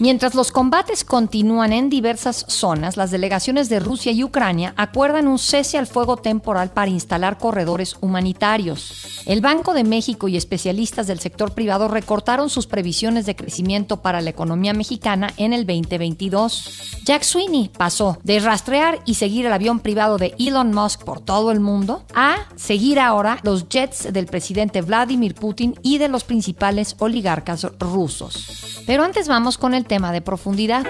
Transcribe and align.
Mientras 0.00 0.36
los 0.36 0.52
combates 0.52 1.02
continúan 1.02 1.72
en 1.72 1.90
diversas 1.90 2.44
zonas, 2.46 2.96
las 2.96 3.10
delegaciones 3.10 3.68
de 3.68 3.80
Rusia 3.80 4.12
y 4.12 4.22
Ucrania 4.22 4.72
acuerdan 4.76 5.26
un 5.26 5.40
cese 5.40 5.76
al 5.76 5.88
fuego 5.88 6.16
temporal 6.16 6.70
para 6.70 6.90
instalar 6.90 7.36
corredores 7.36 7.96
humanitarios. 8.00 9.22
El 9.26 9.40
Banco 9.40 9.74
de 9.74 9.82
México 9.82 10.28
y 10.28 10.36
especialistas 10.36 11.08
del 11.08 11.18
sector 11.18 11.52
privado 11.52 11.88
recortaron 11.88 12.48
sus 12.48 12.68
previsiones 12.68 13.26
de 13.26 13.34
crecimiento 13.34 14.00
para 14.00 14.20
la 14.20 14.30
economía 14.30 14.72
mexicana 14.72 15.32
en 15.36 15.52
el 15.52 15.66
2022. 15.66 17.00
Jack 17.04 17.24
Sweeney 17.24 17.68
pasó 17.76 18.18
de 18.22 18.38
rastrear 18.38 19.00
y 19.04 19.14
seguir 19.14 19.46
el 19.46 19.52
avión 19.52 19.80
privado 19.80 20.16
de 20.16 20.32
Elon 20.38 20.72
Musk 20.72 21.02
por 21.02 21.18
todo 21.20 21.50
el 21.50 21.58
mundo 21.58 22.04
a 22.14 22.36
seguir 22.54 23.00
ahora 23.00 23.40
los 23.42 23.68
jets 23.68 24.12
del 24.12 24.26
presidente 24.26 24.80
Vladimir 24.80 25.34
Putin 25.34 25.74
y 25.82 25.98
de 25.98 26.08
los 26.08 26.22
principales 26.22 26.94
oligarcas 27.00 27.66
rusos. 27.80 28.77
Pero 28.88 29.04
antes 29.04 29.28
vamos 29.28 29.58
con 29.58 29.74
el 29.74 29.84
tema 29.84 30.12
de 30.12 30.22
profundidad 30.22 30.86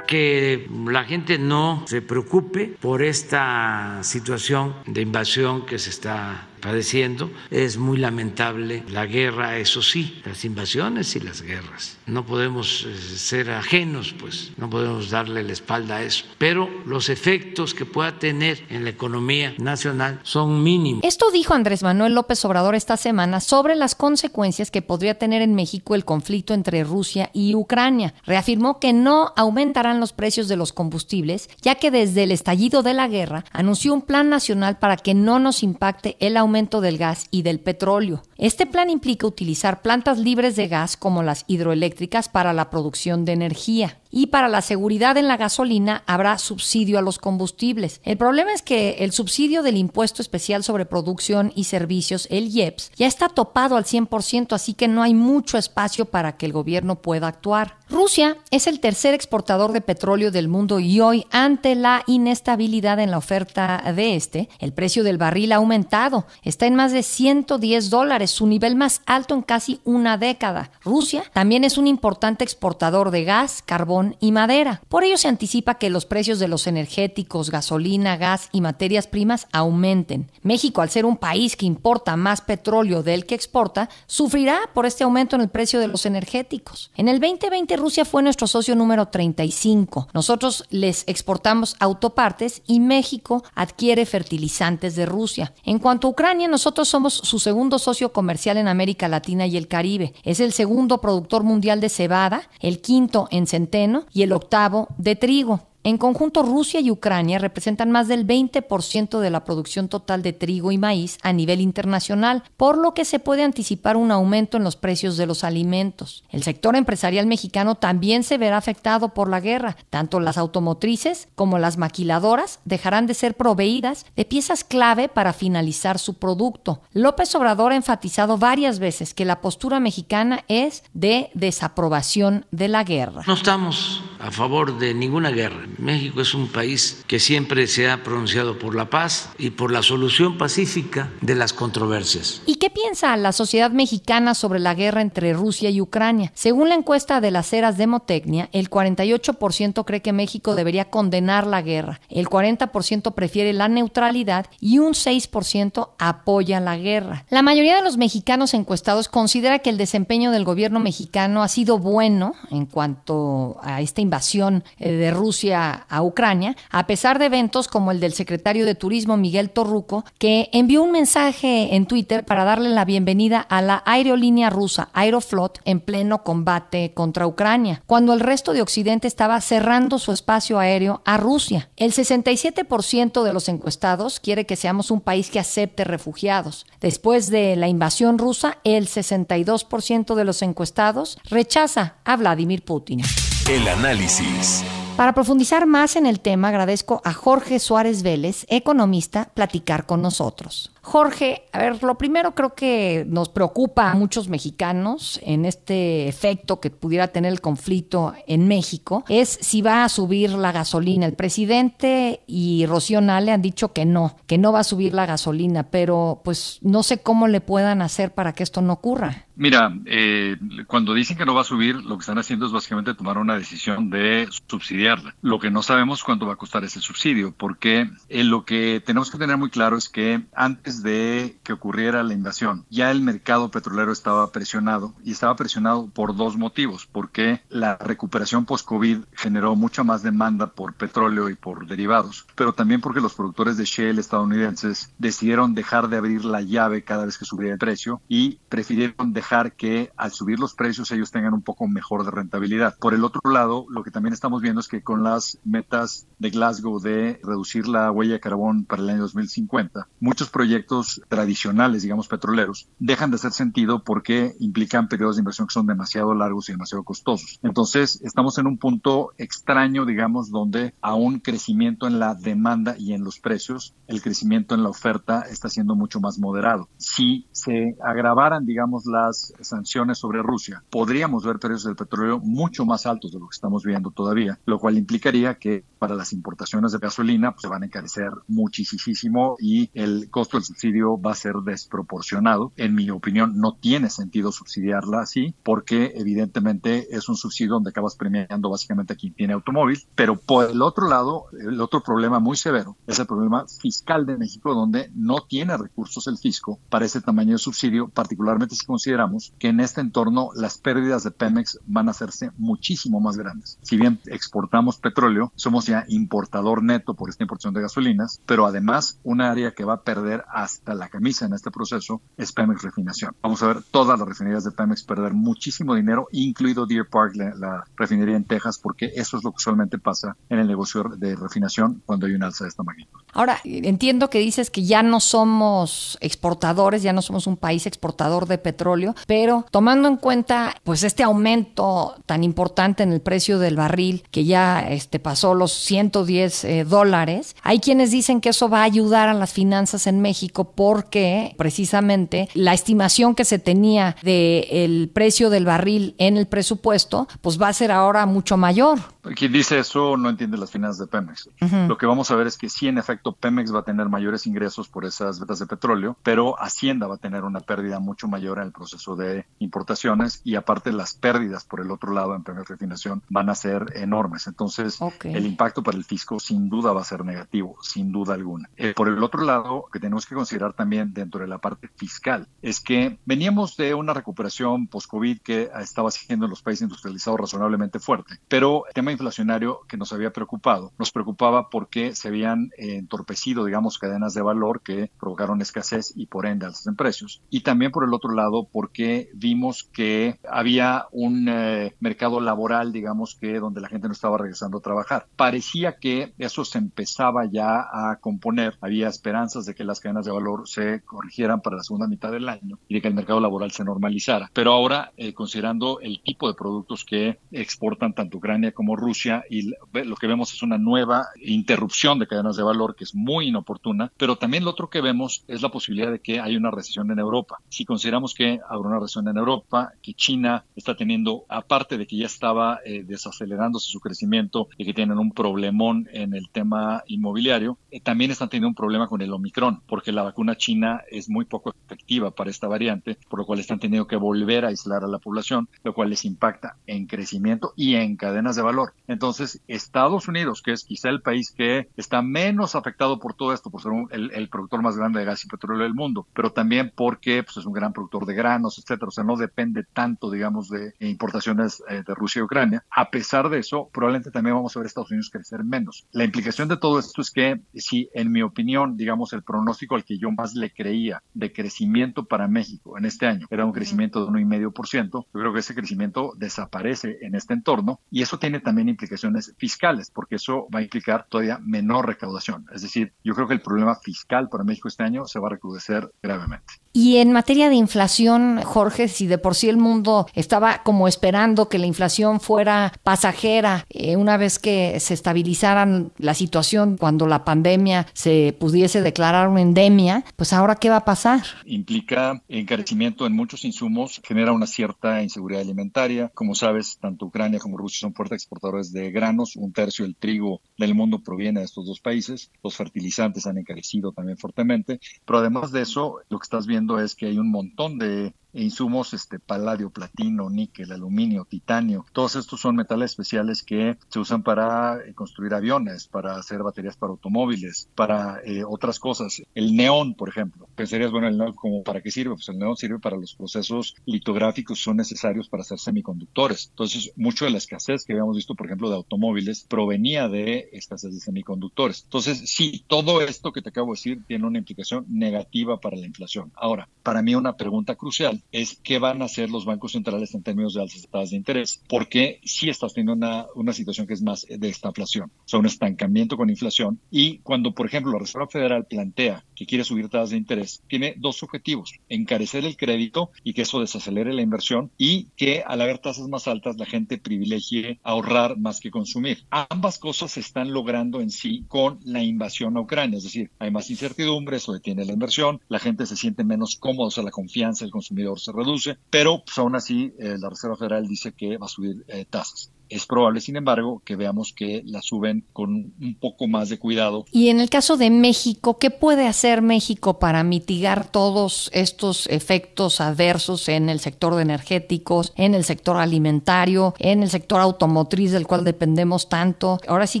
que 0.08 0.68
la 0.86 1.04
gente 1.04 1.38
no 1.38 1.84
se 1.86 2.02
preocupe 2.02 2.76
por 2.80 3.00
esta 3.00 4.00
situación 4.02 4.74
de 4.86 5.02
invasión 5.02 5.64
que 5.64 5.78
se 5.78 5.90
está 5.90 6.48
padeciendo. 6.60 7.30
Es 7.52 7.78
muy 7.78 7.98
lamentable 7.98 8.82
la 8.88 9.06
guerra, 9.06 9.56
eso 9.58 9.82
sí, 9.82 10.20
las 10.24 10.44
invasiones 10.44 11.14
y 11.14 11.20
las 11.20 11.42
guerras. 11.42 11.96
No 12.06 12.26
podemos 12.26 12.84
eh, 12.84 12.96
ser 13.16 13.50
ajenos, 13.50 14.14
pues 14.18 14.50
no 14.56 14.68
podemos 14.68 15.10
darle 15.10 15.42
la 15.42 15.52
espalda 15.52 15.96
a 15.96 16.02
eso. 16.02 16.24
Pero 16.38 16.68
los 16.84 17.08
efectos 17.08 17.74
que 17.74 17.84
pueda 17.84 18.18
tener 18.18 18.64
en 18.70 18.84
la 18.84 18.90
economía 18.90 19.54
nacional 19.58 20.18
son 20.24 20.62
mínimos. 20.62 21.04
Esto 21.04 21.30
dijo 21.30 21.54
Andrés 21.54 21.82
Manuel 21.82 22.14
López 22.14 22.44
Obrador 22.44 22.74
esta 22.74 22.96
semana 22.96 23.40
sobre 23.40 23.76
las 23.76 23.94
consecuencias 23.94 24.70
que 24.70 24.82
podría 24.82 25.16
tener 25.18 25.42
en 25.42 25.54
México 25.54 25.94
el 25.94 26.04
conflicto 26.04 26.54
entre 26.54 26.82
Rusia 26.82 27.30
y 27.32 27.54
Ucrania. 27.54 28.14
Reafirmó 28.24 28.80
que 28.80 28.92
no 28.92 29.32
aumentarán 29.36 30.00
los 30.00 30.12
precios 30.12 30.48
de 30.48 30.56
los 30.56 30.72
combustibles, 30.72 31.48
ya 31.60 31.76
que 31.76 31.90
desde 31.90 32.24
el 32.24 32.32
estallido 32.32 32.82
de 32.82 32.94
la 32.94 33.06
guerra 33.06 33.44
anunció 33.52 33.94
un 33.94 34.02
plan 34.02 34.28
nacional 34.28 34.78
para 34.78 34.96
que 34.96 35.14
no 35.14 35.38
nos 35.38 35.62
impacte 35.62 36.16
el 36.18 36.36
aumento 36.36 36.80
del 36.80 36.98
gas 36.98 37.26
y 37.30 37.42
del 37.42 37.60
petróleo. 37.60 38.22
Este 38.38 38.66
plan 38.66 38.90
implica 38.90 39.26
utilizar 39.26 39.82
plantas 39.82 40.18
libres 40.18 40.56
de 40.56 40.66
gas 40.66 40.96
como 40.96 41.22
las 41.22 41.44
hidroeléctricas 41.46 41.91
para 42.28 42.52
la 42.52 42.70
producción 42.70 43.24
de 43.24 43.32
energía 43.32 44.01
y 44.12 44.26
para 44.26 44.48
la 44.48 44.60
seguridad 44.60 45.16
en 45.16 45.26
la 45.26 45.38
gasolina 45.38 46.04
habrá 46.06 46.38
subsidio 46.38 46.98
a 46.98 47.02
los 47.02 47.18
combustibles. 47.18 48.00
El 48.04 48.18
problema 48.18 48.52
es 48.52 48.62
que 48.62 48.96
el 49.00 49.10
subsidio 49.10 49.62
del 49.62 49.78
impuesto 49.78 50.22
especial 50.22 50.62
sobre 50.62 50.84
producción 50.84 51.52
y 51.56 51.64
servicios, 51.64 52.28
el 52.30 52.54
IEPS, 52.54 52.92
ya 52.94 53.06
está 53.06 53.30
topado 53.30 53.76
al 53.76 53.84
100%, 53.84 54.52
así 54.52 54.74
que 54.74 54.86
no 54.86 55.02
hay 55.02 55.14
mucho 55.14 55.56
espacio 55.56 56.04
para 56.04 56.36
que 56.36 56.46
el 56.46 56.52
gobierno 56.52 56.96
pueda 57.00 57.26
actuar. 57.26 57.78
Rusia 57.88 58.36
es 58.50 58.66
el 58.66 58.80
tercer 58.80 59.14
exportador 59.14 59.72
de 59.72 59.80
petróleo 59.80 60.30
del 60.30 60.48
mundo 60.48 60.78
y 60.78 61.00
hoy, 61.00 61.26
ante 61.30 61.74
la 61.74 62.02
inestabilidad 62.06 63.00
en 63.00 63.10
la 63.10 63.18
oferta 63.18 63.82
de 63.94 64.14
este, 64.14 64.48
el 64.58 64.72
precio 64.72 65.04
del 65.04 65.18
barril 65.18 65.52
ha 65.52 65.56
aumentado. 65.56 66.26
Está 66.42 66.66
en 66.66 66.74
más 66.74 66.92
de 66.92 67.02
110 67.02 67.90
dólares, 67.90 68.30
su 68.30 68.46
nivel 68.46 68.76
más 68.76 69.02
alto 69.06 69.34
en 69.34 69.42
casi 69.42 69.80
una 69.84 70.18
década. 70.18 70.70
Rusia 70.82 71.24
también 71.32 71.64
es 71.64 71.78
un 71.78 71.86
importante 71.86 72.44
exportador 72.44 73.10
de 73.10 73.24
gas, 73.24 73.62
carbón, 73.64 74.01
y 74.20 74.32
madera. 74.32 74.82
Por 74.88 75.04
ello 75.04 75.16
se 75.16 75.28
anticipa 75.28 75.74
que 75.74 75.90
los 75.90 76.06
precios 76.06 76.38
de 76.38 76.48
los 76.48 76.66
energéticos, 76.66 77.50
gasolina, 77.50 78.16
gas 78.16 78.48
y 78.52 78.60
materias 78.60 79.06
primas 79.06 79.46
aumenten. 79.52 80.30
México, 80.42 80.82
al 80.82 80.90
ser 80.90 81.04
un 81.04 81.16
país 81.16 81.56
que 81.56 81.66
importa 81.66 82.16
más 82.16 82.40
petróleo 82.40 83.02
del 83.02 83.26
que 83.26 83.34
exporta, 83.34 83.88
sufrirá 84.06 84.58
por 84.74 84.86
este 84.86 85.04
aumento 85.04 85.36
en 85.36 85.42
el 85.42 85.48
precio 85.48 85.80
de 85.80 85.88
los 85.88 86.06
energéticos. 86.06 86.90
En 86.96 87.08
el 87.08 87.20
2020 87.20 87.76
Rusia 87.76 88.04
fue 88.04 88.22
nuestro 88.22 88.46
socio 88.46 88.74
número 88.74 89.08
35. 89.08 90.08
Nosotros 90.12 90.64
les 90.70 91.04
exportamos 91.06 91.76
autopartes 91.78 92.62
y 92.66 92.80
México 92.80 93.44
adquiere 93.54 94.06
fertilizantes 94.06 94.96
de 94.96 95.06
Rusia. 95.06 95.52
En 95.64 95.78
cuanto 95.78 96.06
a 96.06 96.10
Ucrania, 96.10 96.48
nosotros 96.48 96.88
somos 96.88 97.14
su 97.14 97.38
segundo 97.38 97.78
socio 97.78 98.12
comercial 98.12 98.56
en 98.56 98.68
América 98.68 99.08
Latina 99.08 99.46
y 99.46 99.56
el 99.56 99.68
Caribe. 99.68 100.14
Es 100.24 100.40
el 100.40 100.52
segundo 100.52 101.00
productor 101.00 101.42
mundial 101.42 101.80
de 101.80 101.88
cebada, 101.88 102.48
el 102.60 102.80
quinto 102.80 103.28
en 103.30 103.46
centeno 103.46 103.91
y 104.12 104.22
el 104.22 104.32
octavo 104.32 104.88
de 104.98 105.16
trigo. 105.16 105.71
En 105.84 105.98
conjunto, 105.98 106.44
Rusia 106.44 106.80
y 106.80 106.90
Ucrania 106.90 107.38
representan 107.38 107.90
más 107.90 108.06
del 108.06 108.24
20% 108.24 109.18
de 109.18 109.30
la 109.30 109.44
producción 109.44 109.88
total 109.88 110.22
de 110.22 110.32
trigo 110.32 110.70
y 110.70 110.78
maíz 110.78 111.18
a 111.22 111.32
nivel 111.32 111.60
internacional, 111.60 112.44
por 112.56 112.78
lo 112.78 112.94
que 112.94 113.04
se 113.04 113.18
puede 113.18 113.42
anticipar 113.42 113.96
un 113.96 114.12
aumento 114.12 114.56
en 114.56 114.64
los 114.64 114.76
precios 114.76 115.16
de 115.16 115.26
los 115.26 115.42
alimentos. 115.42 116.22
El 116.30 116.44
sector 116.44 116.76
empresarial 116.76 117.26
mexicano 117.26 117.74
también 117.74 118.22
se 118.22 118.38
verá 118.38 118.58
afectado 118.58 119.08
por 119.08 119.28
la 119.28 119.40
guerra. 119.40 119.76
Tanto 119.90 120.20
las 120.20 120.38
automotrices 120.38 121.28
como 121.34 121.58
las 121.58 121.78
maquiladoras 121.78 122.60
dejarán 122.64 123.06
de 123.06 123.14
ser 123.14 123.34
proveídas 123.34 124.06
de 124.14 124.24
piezas 124.24 124.62
clave 124.62 125.08
para 125.08 125.32
finalizar 125.32 125.98
su 125.98 126.14
producto. 126.14 126.82
López 126.92 127.34
Obrador 127.34 127.72
ha 127.72 127.76
enfatizado 127.76 128.38
varias 128.38 128.78
veces 128.78 129.14
que 129.14 129.24
la 129.24 129.40
postura 129.40 129.80
mexicana 129.80 130.44
es 130.46 130.84
de 130.94 131.30
desaprobación 131.34 132.46
de 132.52 132.68
la 132.68 132.84
guerra. 132.84 133.22
No 133.26 133.34
estamos 133.34 134.02
a 134.22 134.30
favor 134.30 134.78
de 134.78 134.94
ninguna 134.94 135.30
guerra 135.30 135.66
México 135.78 136.20
es 136.20 136.32
un 136.32 136.48
país 136.48 137.02
que 137.06 137.18
siempre 137.18 137.66
se 137.66 137.90
ha 137.90 138.04
pronunciado 138.04 138.58
por 138.58 138.74
la 138.74 138.88
paz 138.88 139.30
y 139.36 139.50
por 139.50 139.72
la 139.72 139.82
solución 139.82 140.38
pacífica 140.38 141.10
de 141.20 141.34
las 141.34 141.52
controversias. 141.52 142.40
¿Y 142.46 142.56
qué 142.56 142.70
piensa 142.70 143.16
la 143.16 143.32
sociedad 143.32 143.72
mexicana 143.72 144.34
sobre 144.34 144.60
la 144.60 144.74
guerra 144.74 145.02
entre 145.02 145.32
Rusia 145.32 145.70
y 145.70 145.80
Ucrania? 145.80 146.30
Según 146.34 146.68
la 146.68 146.76
encuesta 146.76 147.20
de 147.20 147.32
las 147.32 147.52
eras 147.52 147.78
Demotecnia, 147.78 148.48
el 148.52 148.70
48% 148.70 149.84
cree 149.84 150.02
que 150.02 150.12
México 150.12 150.54
debería 150.54 150.90
condenar 150.90 151.46
la 151.46 151.62
guerra, 151.62 152.00
el 152.08 152.28
40% 152.28 153.14
prefiere 153.14 153.52
la 153.52 153.68
neutralidad 153.68 154.46
y 154.60 154.78
un 154.78 154.92
6% 154.92 155.90
apoya 155.98 156.60
la 156.60 156.76
guerra. 156.76 157.24
La 157.28 157.42
mayoría 157.42 157.76
de 157.76 157.82
los 157.82 157.96
mexicanos 157.96 158.54
encuestados 158.54 159.08
considera 159.08 159.58
que 159.58 159.70
el 159.70 159.78
desempeño 159.78 160.30
del 160.30 160.44
gobierno 160.44 160.78
mexicano 160.78 161.42
ha 161.42 161.48
sido 161.48 161.78
bueno 161.78 162.34
en 162.50 162.66
cuanto 162.66 163.58
a 163.62 163.80
esta 163.80 164.00
invasión 164.12 164.62
eh, 164.78 164.92
de 164.92 165.10
Rusia 165.10 165.86
a, 165.88 166.02
Ucrania, 166.02 166.54
a 166.70 166.86
pesar 166.86 167.18
de 167.18 167.26
eventos 167.26 167.66
como 167.66 167.90
el 167.92 167.98
del 167.98 168.12
secretario 168.12 168.66
de 168.66 168.74
Turismo 168.74 169.16
Miguel 169.16 169.48
Torruco, 169.48 170.04
que 170.18 170.50
envió 170.52 170.82
un 170.82 170.92
mensaje 170.92 171.74
en 171.74 171.86
Twitter 171.86 172.22
para 172.22 172.44
darle 172.44 172.68
la 172.68 172.84
bienvenida 172.84 173.40
a 173.40 173.62
la 173.62 173.82
aerolínea 173.86 174.50
rusa 174.50 174.90
Aeroflot 174.92 175.60
en 175.64 175.80
pleno 175.80 176.24
combate 176.24 176.92
contra 176.92 177.26
Ucrania, 177.26 177.82
cuando 177.86 178.12
el 178.12 178.20
resto 178.20 178.52
de 178.52 178.60
Occidente 178.60 179.08
estaba 179.08 179.40
cerrando 179.40 179.98
su 179.98 180.12
espacio 180.12 180.58
aéreo 180.58 181.00
a 181.06 181.16
Rusia. 181.16 181.70
El 181.78 181.92
67% 181.92 183.22
de 183.22 183.32
los 183.32 183.48
encuestados 183.48 184.20
quiere 184.20 184.44
que 184.44 184.56
seamos 184.56 184.90
un 184.90 185.00
país 185.00 185.30
que 185.30 185.40
acepte 185.40 185.84
refugiados. 185.84 186.66
Después 186.82 187.30
de 187.30 187.56
la 187.56 187.68
invasión 187.68 188.18
rusa, 188.18 188.58
el 188.62 188.88
62% 188.88 190.14
de 190.14 190.24
los 190.24 190.42
encuestados 190.42 191.16
rechaza 191.30 191.94
a 192.04 192.16
Vladimir 192.16 192.62
Putin. 192.62 193.00
El 193.48 193.66
análisis. 193.66 194.64
Para 194.96 195.14
profundizar 195.14 195.66
más 195.66 195.96
en 195.96 196.06
el 196.06 196.20
tema, 196.20 196.48
agradezco 196.48 197.02
a 197.04 197.12
Jorge 197.12 197.58
Suárez 197.58 198.04
Vélez, 198.04 198.46
economista, 198.48 199.30
platicar 199.34 199.84
con 199.84 200.00
nosotros. 200.00 200.71
Jorge, 200.84 201.44
a 201.52 201.60
ver, 201.60 201.82
lo 201.84 201.96
primero 201.96 202.34
creo 202.34 202.54
que 202.56 203.06
nos 203.08 203.28
preocupa 203.28 203.92
a 203.92 203.94
muchos 203.94 204.28
mexicanos 204.28 205.20
en 205.22 205.44
este 205.44 206.08
efecto 206.08 206.58
que 206.58 206.70
pudiera 206.70 207.08
tener 207.08 207.32
el 207.32 207.40
conflicto 207.40 208.14
en 208.26 208.48
México 208.48 209.04
es 209.08 209.38
si 209.40 209.62
va 209.62 209.84
a 209.84 209.88
subir 209.88 210.30
la 210.30 210.50
gasolina. 210.50 211.06
El 211.06 211.14
presidente 211.14 212.22
y 212.26 212.66
Rocío 212.66 213.00
Nale 213.00 213.30
han 213.30 213.42
dicho 213.42 213.72
que 213.72 213.84
no, 213.84 214.16
que 214.26 214.38
no 214.38 214.52
va 214.52 214.60
a 214.60 214.64
subir 214.64 214.92
la 214.92 215.06
gasolina, 215.06 215.62
pero 215.64 216.20
pues 216.24 216.58
no 216.62 216.82
sé 216.82 217.00
cómo 217.00 217.28
le 217.28 217.40
puedan 217.40 217.80
hacer 217.80 218.12
para 218.12 218.32
que 218.32 218.42
esto 218.42 218.60
no 218.60 218.72
ocurra. 218.72 219.26
Mira, 219.34 219.74
eh, 219.86 220.36
cuando 220.66 220.94
dicen 220.94 221.16
que 221.16 221.24
no 221.24 221.34
va 221.34 221.40
a 221.40 221.44
subir, 221.44 221.76
lo 221.76 221.96
que 221.96 222.02
están 222.02 222.18
haciendo 222.18 222.46
es 222.46 222.52
básicamente 222.52 222.94
tomar 222.94 223.18
una 223.18 223.36
decisión 223.36 223.88
de 223.88 224.28
subsidiarla. 224.46 225.14
Lo 225.22 225.40
que 225.40 225.50
no 225.50 225.62
sabemos 225.62 226.04
cuánto 226.04 226.26
va 226.26 226.34
a 226.34 226.36
costar 226.36 226.64
ese 226.64 226.80
subsidio, 226.80 227.34
porque 227.36 227.90
eh, 228.08 228.24
lo 228.24 228.44
que 228.44 228.82
tenemos 228.84 229.10
que 229.10 229.18
tener 229.18 229.36
muy 229.38 229.50
claro 229.50 229.76
es 229.76 229.88
que 229.88 230.22
antes 230.34 230.71
antes 230.72 230.82
de 230.82 231.36
que 231.42 231.52
ocurriera 231.52 232.02
la 232.02 232.14
invasión, 232.14 232.64
ya 232.70 232.90
el 232.90 233.02
mercado 233.02 233.50
petrolero 233.50 233.92
estaba 233.92 234.30
presionado 234.32 234.94
y 235.04 235.12
estaba 235.12 235.36
presionado 235.36 235.88
por 235.88 236.16
dos 236.16 236.36
motivos, 236.36 236.88
porque 236.90 237.42
la 237.50 237.76
recuperación 237.76 238.46
post-COVID 238.46 239.00
generó 239.12 239.54
mucha 239.54 239.82
más 239.84 240.02
demanda 240.02 240.46
por 240.46 240.74
petróleo 240.74 241.28
y 241.28 241.34
por 241.34 241.66
derivados, 241.66 242.26
pero 242.34 242.54
también 242.54 242.80
porque 242.80 243.00
los 243.00 243.14
productores 243.14 243.56
de 243.56 243.64
shale 243.64 244.00
estadounidenses 244.00 244.90
decidieron 244.98 245.54
dejar 245.54 245.88
de 245.88 245.98
abrir 245.98 246.24
la 246.24 246.40
llave 246.40 246.84
cada 246.84 247.04
vez 247.04 247.18
que 247.18 247.24
subía 247.24 247.52
el 247.52 247.58
precio 247.58 248.00
y 248.08 248.38
prefirieron 248.48 249.12
dejar 249.12 249.52
que 249.52 249.92
al 249.96 250.12
subir 250.12 250.38
los 250.38 250.54
precios 250.54 250.90
ellos 250.90 251.10
tengan 251.10 251.34
un 251.34 251.42
poco 251.42 251.68
mejor 251.68 252.04
de 252.04 252.12
rentabilidad. 252.12 252.76
Por 252.78 252.94
el 252.94 253.04
otro 253.04 253.30
lado, 253.30 253.66
lo 253.68 253.82
que 253.82 253.90
también 253.90 254.14
estamos 254.14 254.40
viendo 254.40 254.60
es 254.60 254.68
que 254.68 254.82
con 254.82 255.02
las 255.02 255.38
metas 255.44 256.06
de 256.18 256.30
Glasgow 256.30 256.80
de 256.80 257.20
reducir 257.22 257.68
la 257.68 257.90
huella 257.90 258.14
de 258.14 258.20
carbón 258.20 258.64
para 258.64 258.82
el 258.82 258.90
año 258.90 259.02
2050, 259.02 259.88
muchos 260.00 260.30
proyectos 260.30 260.61
tradicionales, 261.08 261.82
digamos 261.82 262.08
petroleros, 262.08 262.68
dejan 262.78 263.10
de 263.10 263.16
hacer 263.16 263.32
sentido 263.32 263.82
porque 263.84 264.34
implican 264.40 264.88
periodos 264.88 265.16
de 265.16 265.20
inversión 265.20 265.46
que 265.46 265.54
son 265.54 265.66
demasiado 265.66 266.14
largos 266.14 266.48
y 266.48 266.52
demasiado 266.52 266.84
costosos. 266.84 267.38
Entonces, 267.42 268.00
estamos 268.02 268.38
en 268.38 268.46
un 268.46 268.58
punto 268.58 269.12
extraño, 269.18 269.84
digamos, 269.86 270.30
donde 270.30 270.74
a 270.80 270.94
un 270.94 271.20
crecimiento 271.20 271.86
en 271.86 271.98
la 271.98 272.14
demanda 272.14 272.76
y 272.78 272.92
en 272.92 273.04
los 273.04 273.18
precios, 273.18 273.74
el 273.86 274.02
crecimiento 274.02 274.54
en 274.54 274.62
la 274.62 274.70
oferta 274.70 275.22
está 275.30 275.48
siendo 275.48 275.74
mucho 275.74 276.00
más 276.00 276.18
moderado. 276.18 276.68
Si 276.76 277.26
se 277.32 277.76
agravaran, 277.82 278.46
digamos, 278.46 278.86
las 278.86 279.32
sanciones 279.40 279.98
sobre 279.98 280.22
Rusia, 280.22 280.62
podríamos 280.70 281.24
ver 281.24 281.38
precios 281.38 281.64
del 281.64 281.76
petróleo 281.76 282.18
mucho 282.18 282.64
más 282.64 282.86
altos 282.86 283.12
de 283.12 283.18
lo 283.18 283.28
que 283.28 283.34
estamos 283.34 283.64
viendo 283.64 283.90
todavía, 283.90 284.38
lo 284.46 284.58
cual 284.58 284.78
implicaría 284.78 285.38
que 285.38 285.64
para 285.78 285.94
las 285.94 286.12
importaciones 286.12 286.72
de 286.72 286.78
gasolina 286.78 287.32
pues, 287.32 287.42
se 287.42 287.48
van 287.48 287.62
a 287.62 287.66
encarecer 287.66 288.10
muchísimo 288.28 289.36
y 289.38 289.70
el 289.74 290.10
costo 290.10 290.36
del 290.36 290.44
subsidio 290.52 291.00
va 291.00 291.12
a 291.12 291.16
ser 291.16 291.34
desproporcionado. 291.44 292.52
En 292.56 292.74
mi 292.74 292.90
opinión, 292.90 293.38
no 293.38 293.54
tiene 293.54 293.90
sentido 293.90 294.32
subsidiarla 294.32 295.00
así 295.00 295.34
porque 295.42 295.92
evidentemente 295.96 296.94
es 296.94 297.08
un 297.08 297.16
subsidio 297.16 297.54
donde 297.54 297.70
acabas 297.70 297.96
premiando 297.96 298.50
básicamente 298.50 298.92
a 298.92 298.96
quien 298.96 299.14
tiene 299.14 299.32
automóvil, 299.32 299.82
pero 299.94 300.16
por 300.16 300.50
el 300.50 300.62
otro 300.62 300.88
lado, 300.88 301.26
el 301.32 301.60
otro 301.60 301.82
problema 301.82 302.20
muy 302.20 302.36
severo 302.36 302.76
es 302.86 302.98
el 302.98 303.06
problema 303.06 303.46
fiscal 303.46 304.06
de 304.06 304.16
México 304.16 304.54
donde 304.54 304.90
no 304.94 305.22
tiene 305.22 305.56
recursos 305.56 306.06
el 306.06 306.18
fisco 306.18 306.58
para 306.68 306.84
ese 306.84 307.00
tamaño 307.00 307.32
de 307.32 307.38
subsidio, 307.38 307.88
particularmente 307.88 308.54
si 308.54 308.66
consideramos 308.66 309.32
que 309.38 309.48
en 309.48 309.60
este 309.60 309.80
entorno 309.80 310.30
las 310.34 310.58
pérdidas 310.58 311.04
de 311.04 311.10
Pemex 311.10 311.58
van 311.66 311.88
a 311.88 311.92
hacerse 311.92 312.30
muchísimo 312.38 313.00
más 313.00 313.16
grandes. 313.16 313.58
Si 313.62 313.76
bien 313.76 313.98
exportamos 314.06 314.78
petróleo, 314.78 315.32
somos 315.34 315.66
ya 315.66 315.84
importador 315.88 316.62
neto 316.62 316.94
por 316.94 317.08
esta 317.08 317.24
importación 317.24 317.54
de 317.54 317.62
gasolinas, 317.62 318.20
pero 318.26 318.46
además 318.46 318.98
un 319.02 319.20
área 319.20 319.52
que 319.52 319.64
va 319.64 319.74
a 319.74 319.82
perder 319.82 320.24
hasta 320.42 320.74
la 320.74 320.88
camisa 320.88 321.26
en 321.26 321.34
este 321.34 321.50
proceso 321.50 322.02
es 322.16 322.32
Pemex 322.32 322.62
Refinación. 322.62 323.14
Vamos 323.22 323.42
a 323.42 323.46
ver 323.46 323.62
todas 323.70 323.98
las 323.98 324.08
refinerías 324.08 324.44
de 324.44 324.50
Pemex 324.50 324.82
perder 324.82 325.12
muchísimo 325.12 325.74
dinero, 325.74 326.08
incluido 326.12 326.66
Deer 326.66 326.88
Park, 326.88 327.14
la, 327.14 327.34
la 327.34 327.64
refinería 327.76 328.16
en 328.16 328.24
Texas, 328.24 328.58
porque 328.58 328.92
eso 328.96 329.16
es 329.16 329.24
lo 329.24 329.30
que 329.30 329.36
usualmente 329.36 329.78
pasa 329.78 330.16
en 330.28 330.38
el 330.38 330.46
negocio 330.46 330.84
de 330.96 331.14
refinación 331.16 331.82
cuando 331.86 332.06
hay 332.06 332.14
un 332.14 332.24
alza 332.24 332.44
de 332.44 332.48
esta 332.48 332.62
magnitud. 332.62 333.01
Ahora, 333.12 333.40
entiendo 333.44 334.08
que 334.08 334.18
dices 334.18 334.50
que 334.50 334.64
ya 334.64 334.82
no 334.82 334.98
somos 335.00 335.98
exportadores, 336.00 336.82
ya 336.82 336.92
no 336.92 337.02
somos 337.02 337.26
un 337.26 337.36
país 337.36 337.66
exportador 337.66 338.26
de 338.26 338.38
petróleo, 338.38 338.94
pero 339.06 339.44
tomando 339.50 339.88
en 339.88 339.96
cuenta 339.96 340.54
pues 340.64 340.82
este 340.82 341.02
aumento 341.02 341.94
tan 342.06 342.24
importante 342.24 342.82
en 342.82 342.92
el 342.92 343.02
precio 343.02 343.38
del 343.38 343.56
barril 343.56 344.04
que 344.10 344.24
ya 344.24 344.60
este, 344.60 344.98
pasó 344.98 345.34
los 345.34 345.52
110 345.52 346.44
eh, 346.44 346.64
dólares, 346.64 347.36
hay 347.42 347.60
quienes 347.60 347.90
dicen 347.90 348.20
que 348.20 348.30
eso 348.30 348.48
va 348.48 348.60
a 348.60 348.64
ayudar 348.64 349.08
a 349.08 349.14
las 349.14 349.32
finanzas 349.32 349.86
en 349.86 350.00
México 350.00 350.52
porque 350.54 351.34
precisamente 351.36 352.28
la 352.34 352.54
estimación 352.54 353.14
que 353.14 353.26
se 353.26 353.38
tenía 353.38 353.96
del 354.02 354.90
precio 354.92 355.28
del 355.28 355.44
barril 355.44 355.94
en 355.98 356.16
el 356.16 356.26
presupuesto 356.26 357.08
pues 357.20 357.40
va 357.40 357.48
a 357.48 357.52
ser 357.52 357.72
ahora 357.72 358.06
mucho 358.06 358.36
mayor. 358.36 358.78
Quien 359.02 359.32
dice 359.32 359.58
eso 359.58 359.96
no 359.96 360.08
entiende 360.08 360.36
las 360.36 360.50
finanzas 360.50 360.78
de 360.78 360.86
Pemex. 360.86 361.28
Lo 361.68 361.76
que 361.76 361.86
vamos 361.86 362.10
a 362.10 362.16
ver 362.16 362.28
es 362.28 362.38
que 362.38 362.48
sí, 362.48 362.68
en 362.68 362.78
efecto, 362.78 363.12
Pemex 363.12 363.52
va 363.52 363.60
a 363.60 363.64
tener 363.64 363.88
mayores 363.88 364.26
ingresos 364.26 364.68
por 364.68 364.84
esas 364.84 365.18
ventas 365.18 365.40
de 365.40 365.46
petróleo, 365.46 365.96
pero 366.02 366.40
Hacienda 366.40 366.86
va 366.86 366.94
a 366.94 366.98
tener 366.98 367.24
una 367.24 367.40
pérdida 367.40 367.80
mucho 367.80 368.06
mayor 368.06 368.38
en 368.38 368.44
el 368.44 368.52
proceso 368.52 368.94
de 368.94 369.26
importaciones 369.40 370.20
y 370.22 370.36
aparte 370.36 370.72
las 370.72 370.94
pérdidas 370.94 371.44
por 371.44 371.60
el 371.60 371.72
otro 371.72 371.92
lado 371.92 372.14
en 372.14 372.22
Pemex 372.22 372.48
Refinación 372.48 373.02
van 373.08 373.28
a 373.28 373.34
ser 373.34 373.72
enormes. 373.74 374.28
Entonces, 374.28 374.78
el 375.02 375.26
impacto 375.26 375.64
para 375.64 375.76
el 375.76 375.84
fisco 375.84 376.20
sin 376.20 376.48
duda 376.48 376.72
va 376.72 376.82
a 376.82 376.84
ser 376.84 377.04
negativo, 377.04 377.56
sin 377.60 377.90
duda 377.90 378.14
alguna. 378.14 378.48
Eh, 378.56 378.72
por 378.74 378.88
el 378.88 379.02
otro 379.02 379.24
lado, 379.24 379.66
que 379.72 379.80
tenemos 379.80 380.06
que 380.06 380.14
considerar 380.14 380.52
también 380.52 380.94
dentro 380.94 381.22
de 381.22 381.26
la 381.26 381.38
parte 381.38 381.68
fiscal 381.76 382.28
es 382.40 382.60
que 382.60 382.98
veníamos 383.04 383.56
de 383.56 383.74
una 383.74 383.94
recuperación 383.94 384.68
post-COVID 384.68 385.20
que 385.22 385.50
estaba 385.60 385.88
haciendo 385.88 386.26
en 386.26 386.30
los 386.30 386.42
países 386.42 386.62
industrializados 386.62 387.18
razonablemente 387.18 387.80
fuerte, 387.80 388.20
pero 388.28 388.66
el 388.66 388.74
tema 388.74 388.91
inflacionario 388.92 389.60
que 389.68 389.76
nos 389.76 389.92
había 389.92 390.12
preocupado, 390.12 390.72
nos 390.78 390.90
preocupaba 390.90 391.50
porque 391.50 391.94
se 391.94 392.08
habían 392.08 392.50
eh, 392.56 392.76
entorpecido, 392.76 393.44
digamos, 393.44 393.78
cadenas 393.78 394.14
de 394.14 394.22
valor 394.22 394.62
que 394.62 394.90
provocaron 394.98 395.40
escasez 395.40 395.92
y 395.96 396.06
por 396.06 396.26
ende 396.26 396.46
alzas 396.46 396.62
precios. 396.76 397.22
Y 397.30 397.40
también 397.40 397.72
por 397.72 397.84
el 397.84 397.94
otro 397.94 398.12
lado, 398.12 398.48
porque 398.50 399.10
vimos 399.14 399.64
que 399.64 400.18
había 400.28 400.86
un 400.92 401.28
eh, 401.28 401.74
mercado 401.80 402.20
laboral, 402.20 402.72
digamos, 402.72 403.16
que 403.20 403.38
donde 403.38 403.60
la 403.60 403.68
gente 403.68 403.88
no 403.88 403.92
estaba 403.92 404.18
regresando 404.18 404.58
a 404.58 404.62
trabajar. 404.62 405.06
Parecía 405.16 405.76
que 405.76 406.14
eso 406.18 406.44
se 406.44 406.58
empezaba 406.58 407.26
ya 407.26 407.60
a 407.60 407.98
componer. 408.00 408.56
Había 408.60 408.88
esperanzas 408.88 409.46
de 409.46 409.54
que 409.54 409.64
las 409.64 409.80
cadenas 409.80 410.06
de 410.06 410.12
valor 410.12 410.48
se 410.48 410.82
corrigieran 410.82 411.40
para 411.40 411.56
la 411.56 411.62
segunda 411.62 411.88
mitad 411.88 412.12
del 412.12 412.28
año 412.28 412.58
y 412.68 412.74
de 412.74 412.82
que 412.82 412.88
el 412.88 412.94
mercado 412.94 413.20
laboral 413.20 413.50
se 413.50 413.64
normalizara. 413.64 414.30
Pero 414.32 414.52
ahora, 414.52 414.92
eh, 414.96 415.14
considerando 415.14 415.80
el 415.80 416.00
tipo 416.02 416.28
de 416.28 416.34
productos 416.34 416.84
que 416.84 417.18
exportan 417.30 417.94
tanto 417.94 418.18
Ucrania 418.18 418.52
como 418.52 418.76
Rusia 418.82 419.24
y 419.30 419.52
lo 419.72 419.96
que 419.96 420.06
vemos 420.06 420.32
es 420.32 420.42
una 420.42 420.58
nueva 420.58 421.06
interrupción 421.22 421.98
de 421.98 422.06
cadenas 422.06 422.36
de 422.36 422.42
valor 422.42 422.74
que 422.74 422.84
es 422.84 422.94
muy 422.94 423.28
inoportuna, 423.28 423.92
pero 423.96 424.16
también 424.16 424.44
lo 424.44 424.50
otro 424.50 424.68
que 424.68 424.80
vemos 424.80 425.24
es 425.28 425.42
la 425.42 425.50
posibilidad 425.50 425.90
de 425.90 426.00
que 426.00 426.20
haya 426.20 426.36
una 426.36 426.50
recesión 426.50 426.90
en 426.90 426.98
Europa. 426.98 427.38
Si 427.48 427.64
consideramos 427.64 428.14
que 428.14 428.40
habrá 428.48 428.68
una 428.68 428.80
recesión 428.80 429.08
en 429.08 429.16
Europa, 429.16 429.72
que 429.82 429.94
China 429.94 430.44
está 430.56 430.76
teniendo, 430.76 431.24
aparte 431.28 431.78
de 431.78 431.86
que 431.86 431.96
ya 431.96 432.06
estaba 432.06 432.60
eh, 432.64 432.84
desacelerándose 432.84 433.70
su 433.70 433.80
crecimiento 433.80 434.48
y 434.58 434.64
que 434.64 434.74
tienen 434.74 434.98
un 434.98 435.12
problemón 435.12 435.88
en 435.92 436.14
el 436.14 436.28
tema 436.30 436.82
inmobiliario, 436.86 437.58
eh, 437.70 437.80
también 437.80 438.10
están 438.10 438.28
teniendo 438.28 438.48
un 438.48 438.54
problema 438.54 438.88
con 438.88 439.00
el 439.02 439.12
Omicron, 439.12 439.62
porque 439.66 439.92
la 439.92 440.02
vacuna 440.02 440.36
china 440.36 440.82
es 440.90 441.08
muy 441.08 441.24
poco 441.24 441.54
efectiva 441.66 442.10
para 442.10 442.30
esta 442.30 442.48
variante, 442.48 442.98
por 443.08 443.20
lo 443.20 443.26
cual 443.26 443.38
están 443.38 443.58
teniendo 443.58 443.86
que 443.86 443.96
volver 443.96 444.44
a 444.44 444.48
aislar 444.48 444.84
a 444.84 444.88
la 444.88 444.98
población, 444.98 445.48
lo 445.62 445.74
cual 445.74 445.90
les 445.90 446.04
impacta 446.04 446.56
en 446.66 446.86
crecimiento 446.86 447.52
y 447.56 447.74
en 447.76 447.96
cadenas 447.96 448.36
de 448.36 448.42
valor. 448.42 448.71
Entonces, 448.88 449.40
Estados 449.48 450.08
Unidos, 450.08 450.42
que 450.42 450.52
es 450.52 450.64
quizá 450.64 450.88
el 450.88 451.02
país 451.02 451.30
que 451.30 451.68
está 451.76 452.02
menos 452.02 452.54
afectado 452.54 452.98
por 452.98 453.14
todo 453.14 453.32
esto, 453.32 453.50
por 453.50 453.62
ser 453.62 453.72
el, 453.90 454.28
productor 454.28 454.62
más 454.62 454.76
grande 454.76 455.00
de 455.00 455.06
gas 455.06 455.24
y 455.24 455.28
petróleo 455.28 455.62
del 455.62 455.74
mundo, 455.74 456.06
pero 456.14 456.32
también 456.32 456.72
porque 456.74 457.22
pues, 457.22 457.36
es 457.36 457.46
un 457.46 457.52
gran 457.52 457.72
productor 457.72 458.06
de 458.06 458.14
granos, 458.14 458.58
etcétera. 458.58 458.88
O 458.88 458.90
sea, 458.90 459.04
no 459.04 459.16
depende 459.16 459.64
tanto, 459.72 460.10
digamos, 460.10 460.48
de 460.48 460.74
importaciones 460.80 461.62
eh, 461.68 461.82
de 461.86 461.94
Rusia 461.94 462.20
y 462.20 462.22
Ucrania. 462.22 462.64
A 462.70 462.90
pesar 462.90 463.28
de 463.28 463.38
eso, 463.38 463.68
probablemente 463.72 464.10
también 464.10 464.36
vamos 464.36 464.56
a 464.56 464.60
ver 464.60 464.66
a 464.66 464.68
Estados 464.68 464.90
Unidos 464.90 465.10
crecer 465.10 465.44
menos. 465.44 465.86
La 465.92 466.04
implicación 466.04 466.48
de 466.48 466.56
todo 466.56 466.78
esto 466.78 467.00
es 467.00 467.10
que, 467.10 467.40
si 467.54 467.88
en 467.94 468.10
mi 468.10 468.22
opinión, 468.22 468.76
digamos, 468.76 469.12
el 469.12 469.22
pronóstico 469.22 469.74
al 469.74 469.84
que 469.84 469.98
yo 469.98 470.10
más 470.10 470.34
le 470.34 470.52
creía 470.52 471.02
de 471.14 471.32
crecimiento 471.32 472.04
para 472.04 472.28
México 472.28 472.78
en 472.78 472.84
este 472.84 473.06
año 473.06 473.26
era 473.30 473.44
un 473.44 473.52
crecimiento 473.52 474.04
de 474.04 474.10
1,5%, 474.10 474.90
yo 474.92 475.06
creo 475.12 475.32
que 475.32 475.40
ese 475.40 475.54
crecimiento 475.54 476.12
desaparece 476.16 476.98
en 477.02 477.14
este 477.14 477.34
entorno 477.34 477.80
y 477.90 478.02
eso 478.02 478.18
tiene 478.18 478.40
también 478.40 478.61
implicaciones 478.68 479.34
fiscales, 479.38 479.90
porque 479.90 480.16
eso 480.16 480.46
va 480.54 480.60
a 480.60 480.62
implicar 480.62 481.06
todavía 481.08 481.38
menor 481.42 481.86
recaudación. 481.86 482.46
Es 482.54 482.62
decir, 482.62 482.92
yo 483.04 483.14
creo 483.14 483.28
que 483.28 483.34
el 483.34 483.42
problema 483.42 483.74
fiscal 483.76 484.28
para 484.28 484.44
México 484.44 484.68
este 484.68 484.82
año 484.82 485.06
se 485.06 485.18
va 485.18 485.28
a 485.28 485.30
recrudecer 485.30 485.90
gravemente. 486.02 486.54
Y 486.74 486.96
en 486.96 487.12
materia 487.12 487.50
de 487.50 487.54
inflación, 487.54 488.40
Jorge, 488.42 488.88
si 488.88 489.06
de 489.06 489.18
por 489.18 489.34
sí 489.34 489.48
el 489.50 489.58
mundo 489.58 490.06
estaba 490.14 490.62
como 490.62 490.88
esperando 490.88 491.48
que 491.50 491.58
la 491.58 491.66
inflación 491.66 492.18
fuera 492.18 492.72
pasajera, 492.82 493.66
eh, 493.68 493.96
una 493.96 494.16
vez 494.16 494.38
que 494.38 494.80
se 494.80 494.94
estabilizaran 494.94 495.92
la 495.98 496.14
situación 496.14 496.78
cuando 496.78 497.06
la 497.06 497.24
pandemia 497.24 497.86
se 497.92 498.34
pudiese 498.38 498.80
declarar 498.80 499.28
una 499.28 499.42
endemia, 499.42 500.04
pues 500.16 500.32
ahora 500.32 500.56
qué 500.56 500.70
va 500.70 500.76
a 500.76 500.84
pasar? 500.84 501.22
Implica 501.44 502.22
encarecimiento 502.28 503.06
en 503.06 503.14
muchos 503.14 503.44
insumos, 503.44 504.00
genera 504.02 504.32
una 504.32 504.46
cierta 504.46 505.02
inseguridad 505.02 505.42
alimentaria. 505.42 506.10
Como 506.14 506.34
sabes, 506.34 506.78
tanto 506.80 507.06
Ucrania 507.06 507.38
como 507.38 507.58
Rusia 507.58 507.80
son 507.80 507.94
fuertes 507.94 508.16
exportadores 508.22 508.51
de 508.60 508.90
granos, 508.90 509.36
un 509.36 509.52
tercio 509.52 509.84
del 509.84 509.96
trigo 509.96 510.40
del 510.58 510.74
mundo 510.74 511.02
proviene 511.02 511.40
de 511.40 511.46
estos 511.46 511.66
dos 511.66 511.80
países, 511.80 512.30
los 512.42 512.56
fertilizantes 512.56 513.26
han 513.26 513.38
encarecido 513.38 513.92
también 513.92 514.18
fuertemente, 514.18 514.80
pero 515.06 515.18
además 515.20 515.52
de 515.52 515.62
eso, 515.62 516.00
lo 516.08 516.18
que 516.18 516.24
estás 516.24 516.46
viendo 516.46 516.78
es 516.78 516.94
que 516.94 517.06
hay 517.06 517.18
un 517.18 517.30
montón 517.30 517.78
de 517.78 518.12
insumos, 518.32 518.94
este 518.94 519.18
paladio, 519.18 519.70
platino, 519.70 520.30
níquel, 520.30 520.72
aluminio, 520.72 521.26
titanio. 521.28 521.84
Todos 521.92 522.16
estos 522.16 522.40
son 522.40 522.56
metales 522.56 522.92
especiales 522.92 523.42
que 523.42 523.76
se 523.88 523.98
usan 523.98 524.22
para 524.22 524.78
eh, 524.78 524.94
construir 524.94 525.34
aviones, 525.34 525.86
para 525.88 526.16
hacer 526.16 526.42
baterías 526.42 526.76
para 526.76 526.92
automóviles, 526.92 527.68
para 527.74 528.20
eh, 528.24 528.44
otras 528.44 528.78
cosas. 528.78 529.22
El 529.34 529.54
neón, 529.56 529.94
por 529.94 530.08
ejemplo, 530.08 530.48
pensarías, 530.54 530.90
bueno, 530.90 531.08
el 531.08 531.16
NOL, 531.16 531.34
¿como 531.34 531.62
para 531.62 531.82
qué 531.82 531.90
sirve? 531.90 532.14
Pues 532.14 532.28
el 532.28 532.38
NOL 532.38 532.56
sirve 532.56 532.78
para 532.78 532.96
los 532.96 533.14
procesos 533.14 533.74
litográficos, 533.86 534.60
son 534.60 534.76
necesarios 534.76 535.28
para 535.28 535.42
hacer 535.42 535.58
semiconductores. 535.58 536.48
Entonces, 536.50 536.92
mucho 536.96 537.24
de 537.24 537.32
la 537.32 537.38
escasez 537.38 537.84
que 537.84 537.92
habíamos 537.92 538.16
visto, 538.16 538.34
por 538.34 538.46
ejemplo, 538.46 538.68
de 538.68 538.76
automóviles, 538.76 539.44
provenía 539.48 540.08
de 540.08 540.48
escasez 540.52 540.94
de 540.94 541.00
semiconductores. 541.00 541.82
Entonces, 541.84 542.30
sí, 542.30 542.64
todo 542.66 543.00
esto 543.00 543.32
que 543.32 543.42
te 543.42 543.50
acabo 543.50 543.68
de 543.68 543.78
decir 543.78 544.02
tiene 544.06 544.26
una 544.26 544.38
implicación 544.38 544.86
negativa 544.88 545.60
para 545.60 545.76
la 545.76 545.86
inflación. 545.86 546.32
Ahora, 546.34 546.68
para 546.82 547.02
mí 547.02 547.14
una 547.14 547.36
pregunta 547.36 547.74
crucial 547.74 548.21
es 548.30 548.58
qué 548.62 548.78
van 548.78 549.02
a 549.02 549.06
hacer 549.06 549.30
los 549.30 549.44
bancos 549.44 549.72
centrales 549.72 550.14
en 550.14 550.22
términos 550.22 550.54
de 550.54 550.62
altas 550.62 550.86
tasas 550.90 551.10
de 551.10 551.16
interés, 551.16 551.62
porque 551.68 552.20
sí 552.24 552.48
estás 552.48 552.72
teniendo 552.72 552.94
una, 552.94 553.26
una 553.34 553.52
situación 553.52 553.86
que 553.86 553.94
es 553.94 554.02
más 554.02 554.26
de 554.28 554.48
esta 554.48 554.68
inflación, 554.68 555.10
o 555.14 555.28
sea, 555.28 555.38
un 555.38 555.46
estancamiento 555.46 556.16
con 556.16 556.30
inflación. 556.30 556.80
Y 556.90 557.18
cuando, 557.18 557.52
por 557.52 557.66
ejemplo, 557.66 557.92
la 557.92 557.98
Reserva 557.98 558.26
Federal 558.28 558.66
plantea 558.66 559.24
que 559.34 559.46
quiere 559.46 559.64
subir 559.64 559.88
tasas 559.88 560.10
de 560.10 560.16
interés, 560.16 560.62
tiene 560.68 560.94
dos 560.96 561.22
objetivos, 561.22 561.72
encarecer 561.88 562.44
el 562.44 562.56
crédito 562.56 563.10
y 563.22 563.34
que 563.34 563.42
eso 563.42 563.60
desacelere 563.60 564.12
la 564.12 564.22
inversión 564.22 564.70
y 564.78 565.08
que 565.16 565.42
al 565.46 565.60
haber 565.60 565.78
tasas 565.78 566.08
más 566.08 566.28
altas 566.28 566.56
la 566.56 566.66
gente 566.66 566.98
privilegie 566.98 567.78
ahorrar 567.82 568.38
más 568.38 568.60
que 568.60 568.70
consumir. 568.70 569.24
Ambas 569.30 569.78
cosas 569.78 570.12
se 570.12 570.20
están 570.20 570.52
logrando 570.52 571.00
en 571.00 571.10
sí 571.10 571.44
con 571.48 571.80
la 571.84 572.02
invasión 572.02 572.56
a 572.56 572.60
Ucrania, 572.60 572.98
es 572.98 573.04
decir, 573.04 573.30
hay 573.38 573.50
más 573.50 573.70
incertidumbre, 573.70 574.36
eso 574.36 574.52
detiene 574.52 574.84
la 574.84 574.92
inversión, 574.92 575.40
la 575.48 575.58
gente 575.58 575.86
se 575.86 575.96
siente 575.96 576.24
menos 576.24 576.56
cómoda, 576.56 576.88
o 576.88 576.90
sea, 576.90 577.04
la 577.04 577.10
confianza 577.10 577.64
del 577.64 577.72
consumidor 577.72 578.11
se 578.16 578.32
reduce, 578.32 578.78
pero 578.90 579.22
pues, 579.24 579.38
aún 579.38 579.54
así 579.56 579.92
eh, 579.98 580.16
la 580.18 580.30
Reserva 580.30 580.56
Federal 580.56 580.86
dice 580.86 581.12
que 581.12 581.36
va 581.38 581.46
a 581.46 581.48
subir 581.48 581.84
eh, 581.88 582.04
tasas. 582.08 582.50
Es 582.72 582.86
probable, 582.86 583.20
sin 583.20 583.36
embargo, 583.36 583.82
que 583.84 583.96
veamos 583.96 584.32
que 584.32 584.62
la 584.64 584.80
suben 584.80 585.24
con 585.34 585.74
un 585.78 585.96
poco 586.00 586.26
más 586.26 586.48
de 586.48 586.58
cuidado. 586.58 587.04
Y 587.12 587.28
en 587.28 587.38
el 587.38 587.50
caso 587.50 587.76
de 587.76 587.90
México, 587.90 588.58
¿qué 588.58 588.70
puede 588.70 589.06
hacer 589.06 589.42
México 589.42 589.98
para 589.98 590.24
mitigar 590.24 590.90
todos 590.90 591.50
estos 591.52 592.06
efectos 592.06 592.80
adversos 592.80 593.50
en 593.50 593.68
el 593.68 593.78
sector 593.78 594.14
de 594.14 594.22
energéticos, 594.22 595.12
en 595.16 595.34
el 595.34 595.44
sector 595.44 595.76
alimentario, 595.76 596.74
en 596.78 597.02
el 597.02 597.10
sector 597.10 597.42
automotriz 597.42 598.10
del 598.10 598.26
cual 598.26 598.42
dependemos 598.42 599.10
tanto? 599.10 599.60
Ahora 599.68 599.86
sí 599.86 600.00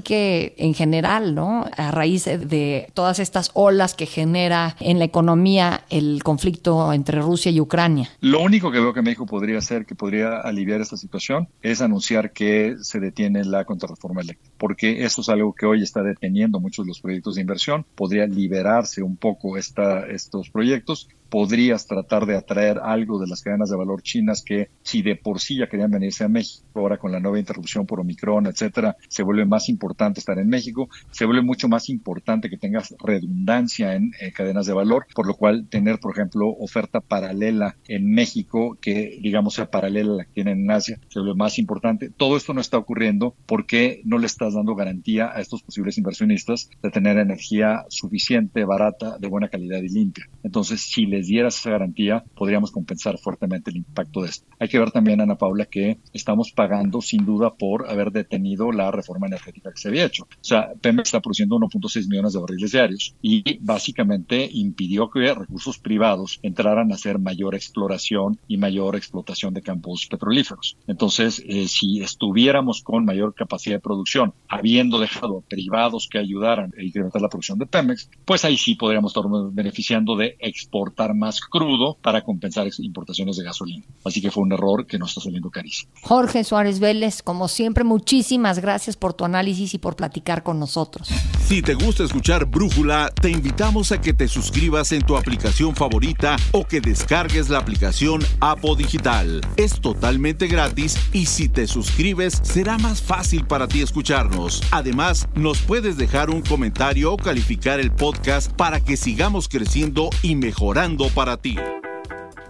que 0.00 0.54
en 0.56 0.72
general, 0.72 1.34
¿no? 1.34 1.66
A 1.76 1.90
raíz 1.90 2.24
de 2.24 2.88
todas 2.94 3.18
estas 3.18 3.50
olas 3.52 3.92
que 3.92 4.06
genera 4.06 4.76
en 4.80 4.98
la 4.98 5.04
economía 5.04 5.84
el 5.90 6.22
conflicto 6.22 6.90
entre 6.94 7.20
Rusia 7.20 7.50
y 7.50 7.60
Ucrania. 7.60 8.08
Lo 8.20 8.40
único 8.40 8.70
que 8.70 8.80
veo 8.80 8.94
que 8.94 9.02
México 9.02 9.26
podría 9.26 9.58
hacer, 9.58 9.84
que 9.84 9.94
podría 9.94 10.40
aliviar 10.40 10.80
esta 10.80 10.96
situación, 10.96 11.48
es 11.60 11.82
anunciar 11.82 12.32
que 12.32 12.61
se 12.80 13.00
detiene 13.00 13.44
la 13.44 13.64
contrarreforma 13.64 14.20
eléctrica, 14.20 14.54
porque 14.58 15.04
eso 15.04 15.20
es 15.20 15.28
algo 15.28 15.54
que 15.54 15.66
hoy 15.66 15.82
está 15.82 16.02
deteniendo 16.02 16.60
muchos 16.60 16.84
de 16.84 16.90
los 16.90 17.00
proyectos 17.00 17.34
de 17.34 17.42
inversión. 17.42 17.84
Podría 17.94 18.26
liberarse 18.26 19.02
un 19.02 19.16
poco 19.16 19.56
esta, 19.56 20.06
estos 20.06 20.50
proyectos 20.50 21.08
podrías 21.32 21.86
tratar 21.86 22.26
de 22.26 22.36
atraer 22.36 22.78
algo 22.84 23.18
de 23.18 23.26
las 23.26 23.40
cadenas 23.40 23.70
de 23.70 23.76
valor 23.78 24.02
chinas 24.02 24.42
que 24.44 24.68
si 24.82 25.00
de 25.00 25.16
por 25.16 25.40
sí 25.40 25.56
ya 25.56 25.66
querían 25.66 25.90
venirse 25.90 26.24
a 26.24 26.28
México, 26.28 26.66
ahora 26.74 26.98
con 26.98 27.10
la 27.10 27.20
nueva 27.20 27.38
interrupción 27.38 27.86
por 27.86 28.00
Omicron, 28.00 28.48
etcétera, 28.48 28.98
se 29.08 29.22
vuelve 29.22 29.46
más 29.46 29.70
importante 29.70 30.20
estar 30.20 30.38
en 30.38 30.50
México, 30.50 30.90
se 31.10 31.24
vuelve 31.24 31.40
mucho 31.40 31.70
más 31.70 31.88
importante 31.88 32.50
que 32.50 32.58
tengas 32.58 32.94
redundancia 33.02 33.94
en 33.94 34.12
eh, 34.20 34.30
cadenas 34.32 34.66
de 34.66 34.74
valor, 34.74 35.06
por 35.14 35.26
lo 35.26 35.32
cual 35.34 35.68
tener, 35.70 36.00
por 36.00 36.12
ejemplo, 36.12 36.50
oferta 36.50 37.00
paralela 37.00 37.76
en 37.88 38.12
México 38.12 38.76
que 38.78 39.18
digamos 39.22 39.54
sea 39.54 39.70
paralela 39.70 40.12
a 40.12 40.16
la 40.16 40.24
que 40.26 40.32
tienen 40.32 40.64
en 40.64 40.70
Asia, 40.70 41.00
se 41.08 41.18
vuelve 41.18 41.34
más 41.34 41.58
importante. 41.58 42.10
Todo 42.14 42.36
esto 42.36 42.52
no 42.52 42.60
está 42.60 42.76
ocurriendo 42.76 43.34
porque 43.46 44.02
no 44.04 44.18
le 44.18 44.26
estás 44.26 44.52
dando 44.52 44.74
garantía 44.74 45.30
a 45.34 45.40
estos 45.40 45.62
posibles 45.62 45.96
inversionistas 45.96 46.68
de 46.82 46.90
tener 46.90 47.16
energía 47.16 47.86
suficiente, 47.88 48.66
barata, 48.66 49.16
de 49.18 49.28
buena 49.28 49.48
calidad 49.48 49.80
y 49.80 49.88
limpia. 49.88 50.28
Entonces, 50.42 50.82
si 50.82 51.06
les 51.06 51.21
dieras 51.26 51.58
esa 51.58 51.70
garantía, 51.70 52.24
podríamos 52.34 52.70
compensar 52.70 53.18
fuertemente 53.18 53.70
el 53.70 53.78
impacto 53.78 54.22
de 54.22 54.28
esto. 54.28 54.46
Hay 54.58 54.68
que 54.68 54.78
ver 54.78 54.90
también, 54.90 55.20
Ana 55.20 55.36
Paula, 55.36 55.66
que 55.66 55.98
estamos 56.12 56.52
pagando 56.52 57.00
sin 57.00 57.24
duda 57.24 57.54
por 57.54 57.88
haber 57.88 58.12
detenido 58.12 58.72
la 58.72 58.90
reforma 58.90 59.26
energética 59.26 59.70
que 59.70 59.80
se 59.80 59.88
había 59.88 60.04
hecho. 60.04 60.24
O 60.24 60.44
sea, 60.44 60.72
Pemex 60.80 61.08
está 61.08 61.20
produciendo 61.20 61.56
1.6 61.56 62.08
millones 62.08 62.32
de 62.32 62.40
barriles 62.40 62.72
diarios 62.72 63.14
y 63.22 63.58
básicamente 63.60 64.48
impidió 64.52 65.10
que 65.10 65.32
recursos 65.34 65.78
privados 65.78 66.40
entraran 66.42 66.92
a 66.92 66.94
hacer 66.94 67.18
mayor 67.18 67.54
exploración 67.54 68.38
y 68.48 68.56
mayor 68.56 68.96
explotación 68.96 69.54
de 69.54 69.62
campos 69.62 70.06
petrolíferos. 70.06 70.76
Entonces, 70.86 71.42
eh, 71.46 71.68
si 71.68 72.00
estuviéramos 72.00 72.82
con 72.82 73.04
mayor 73.04 73.34
capacidad 73.34 73.76
de 73.76 73.80
producción, 73.80 74.34
habiendo 74.48 74.98
dejado 74.98 75.38
a 75.38 75.48
privados 75.48 76.08
que 76.10 76.18
ayudaran 76.18 76.72
a 76.76 76.82
incrementar 76.82 77.22
la 77.22 77.28
producción 77.28 77.58
de 77.58 77.66
Pemex, 77.66 78.10
pues 78.24 78.44
ahí 78.44 78.56
sí 78.56 78.74
podríamos 78.74 79.14
estar 79.14 79.24
beneficiando 79.52 80.16
de 80.16 80.36
exportar 80.38 81.11
más 81.12 81.40
crudo 81.40 81.96
para 82.00 82.22
compensar 82.22 82.66
importaciones 82.78 83.36
de 83.36 83.44
gasolina. 83.44 83.84
Así 84.04 84.20
que 84.20 84.30
fue 84.30 84.42
un 84.42 84.52
error 84.52 84.86
que 84.86 84.98
nos 84.98 85.10
está 85.10 85.22
saliendo 85.22 85.50
carísimo. 85.50 85.92
Jorge 86.02 86.44
Suárez 86.44 86.80
Vélez, 86.80 87.22
como 87.22 87.48
siempre, 87.48 87.84
muchísimas 87.84 88.58
gracias 88.58 88.96
por 88.96 89.14
tu 89.14 89.24
análisis 89.24 89.74
y 89.74 89.78
por 89.78 89.96
platicar 89.96 90.42
con 90.42 90.58
nosotros. 90.58 91.08
Si 91.46 91.60
te 91.60 91.74
gusta 91.74 92.04
escuchar 92.04 92.46
Brújula, 92.46 93.10
te 93.20 93.30
invitamos 93.30 93.92
a 93.92 94.00
que 94.00 94.14
te 94.14 94.28
suscribas 94.28 94.92
en 94.92 95.02
tu 95.02 95.16
aplicación 95.16 95.74
favorita 95.76 96.36
o 96.52 96.64
que 96.64 96.80
descargues 96.80 97.50
la 97.50 97.58
aplicación 97.58 98.22
Apo 98.40 98.74
Digital. 98.74 99.40
Es 99.56 99.80
totalmente 99.80 100.46
gratis 100.46 100.96
y 101.12 101.26
si 101.26 101.48
te 101.48 101.66
suscribes 101.66 102.40
será 102.42 102.78
más 102.78 103.02
fácil 103.02 103.44
para 103.46 103.68
ti 103.68 103.82
escucharnos. 103.82 104.62
Además, 104.70 105.28
nos 105.34 105.58
puedes 105.58 105.96
dejar 105.96 106.30
un 106.30 106.42
comentario 106.42 107.12
o 107.12 107.16
calificar 107.16 107.80
el 107.80 107.90
podcast 107.90 108.52
para 108.52 108.80
que 108.80 108.96
sigamos 108.96 109.48
creciendo 109.48 110.10
y 110.22 110.36
mejorando 110.36 111.01
para 111.08 111.36
ti. 111.36 111.56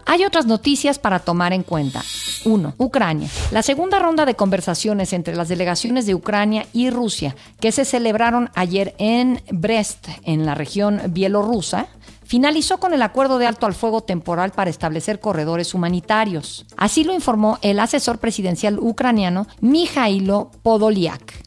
Hay 0.06 0.24
otras 0.24 0.46
noticias 0.46 0.98
para 0.98 1.20
tomar 1.20 1.52
en 1.52 1.62
cuenta. 1.62 2.02
1. 2.44 2.74
Ucrania. 2.76 3.28
La 3.50 3.62
segunda 3.62 3.98
ronda 3.98 4.26
de 4.26 4.34
conversaciones 4.34 5.12
entre 5.12 5.36
las 5.36 5.48
delegaciones 5.48 6.06
de 6.06 6.14
Ucrania 6.14 6.66
y 6.72 6.90
Rusia, 6.90 7.34
que 7.60 7.72
se 7.72 7.84
celebraron 7.84 8.50
ayer 8.54 8.94
en 8.98 9.40
Brest, 9.50 10.08
en 10.24 10.44
la 10.44 10.54
región 10.54 11.00
bielorrusa, 11.08 11.86
finalizó 12.32 12.78
con 12.78 12.94
el 12.94 13.02
acuerdo 13.02 13.36
de 13.36 13.44
alto 13.44 13.66
al 13.66 13.74
fuego 13.74 14.00
temporal 14.00 14.52
para 14.52 14.70
establecer 14.70 15.20
corredores 15.20 15.74
humanitarios. 15.74 16.64
Así 16.78 17.04
lo 17.04 17.12
informó 17.12 17.58
el 17.60 17.78
asesor 17.78 18.20
presidencial 18.20 18.78
ucraniano 18.78 19.46
Mikhailo 19.60 20.50
Podolyak. 20.62 21.42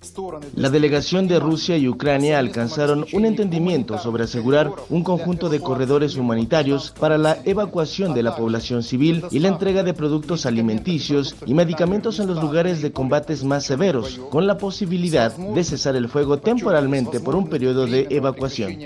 La 0.54 0.70
delegación 0.70 1.28
de 1.28 1.40
Rusia 1.40 1.76
y 1.76 1.88
Ucrania 1.88 2.38
alcanzaron 2.38 3.08
un 3.14 3.26
entendimiento 3.26 3.98
sobre 3.98 4.26
asegurar 4.26 4.72
un 4.92 5.04
conjunto 5.04 5.50
de 5.50 5.60
corredores 5.60 6.18
humanitarios 6.18 6.94
para 7.00 7.18
la 7.18 7.40
evacuación 7.46 8.14
de 8.14 8.22
la 8.22 8.36
población 8.36 8.84
civil 8.84 9.26
y 9.32 9.40
la 9.40 9.48
entrega 9.48 9.82
de 9.82 9.96
productos 9.96 10.46
alimenticios 10.46 11.36
y 11.48 11.56
medicamentos 11.56 12.20
en 12.20 12.28
los 12.28 12.40
lugares 12.40 12.84
de 12.84 12.92
combates 12.92 13.44
más 13.44 13.66
severos, 13.66 14.20
con 14.30 14.46
la 14.46 14.60
posibilidad 14.60 15.36
de 15.36 15.64
cesar 15.64 15.96
el 15.96 16.10
fuego 16.10 16.38
temporalmente 16.38 17.20
por 17.20 17.36
un 17.36 17.50
periodo 17.50 17.88
de 17.88 18.06
evacuación. 18.12 18.78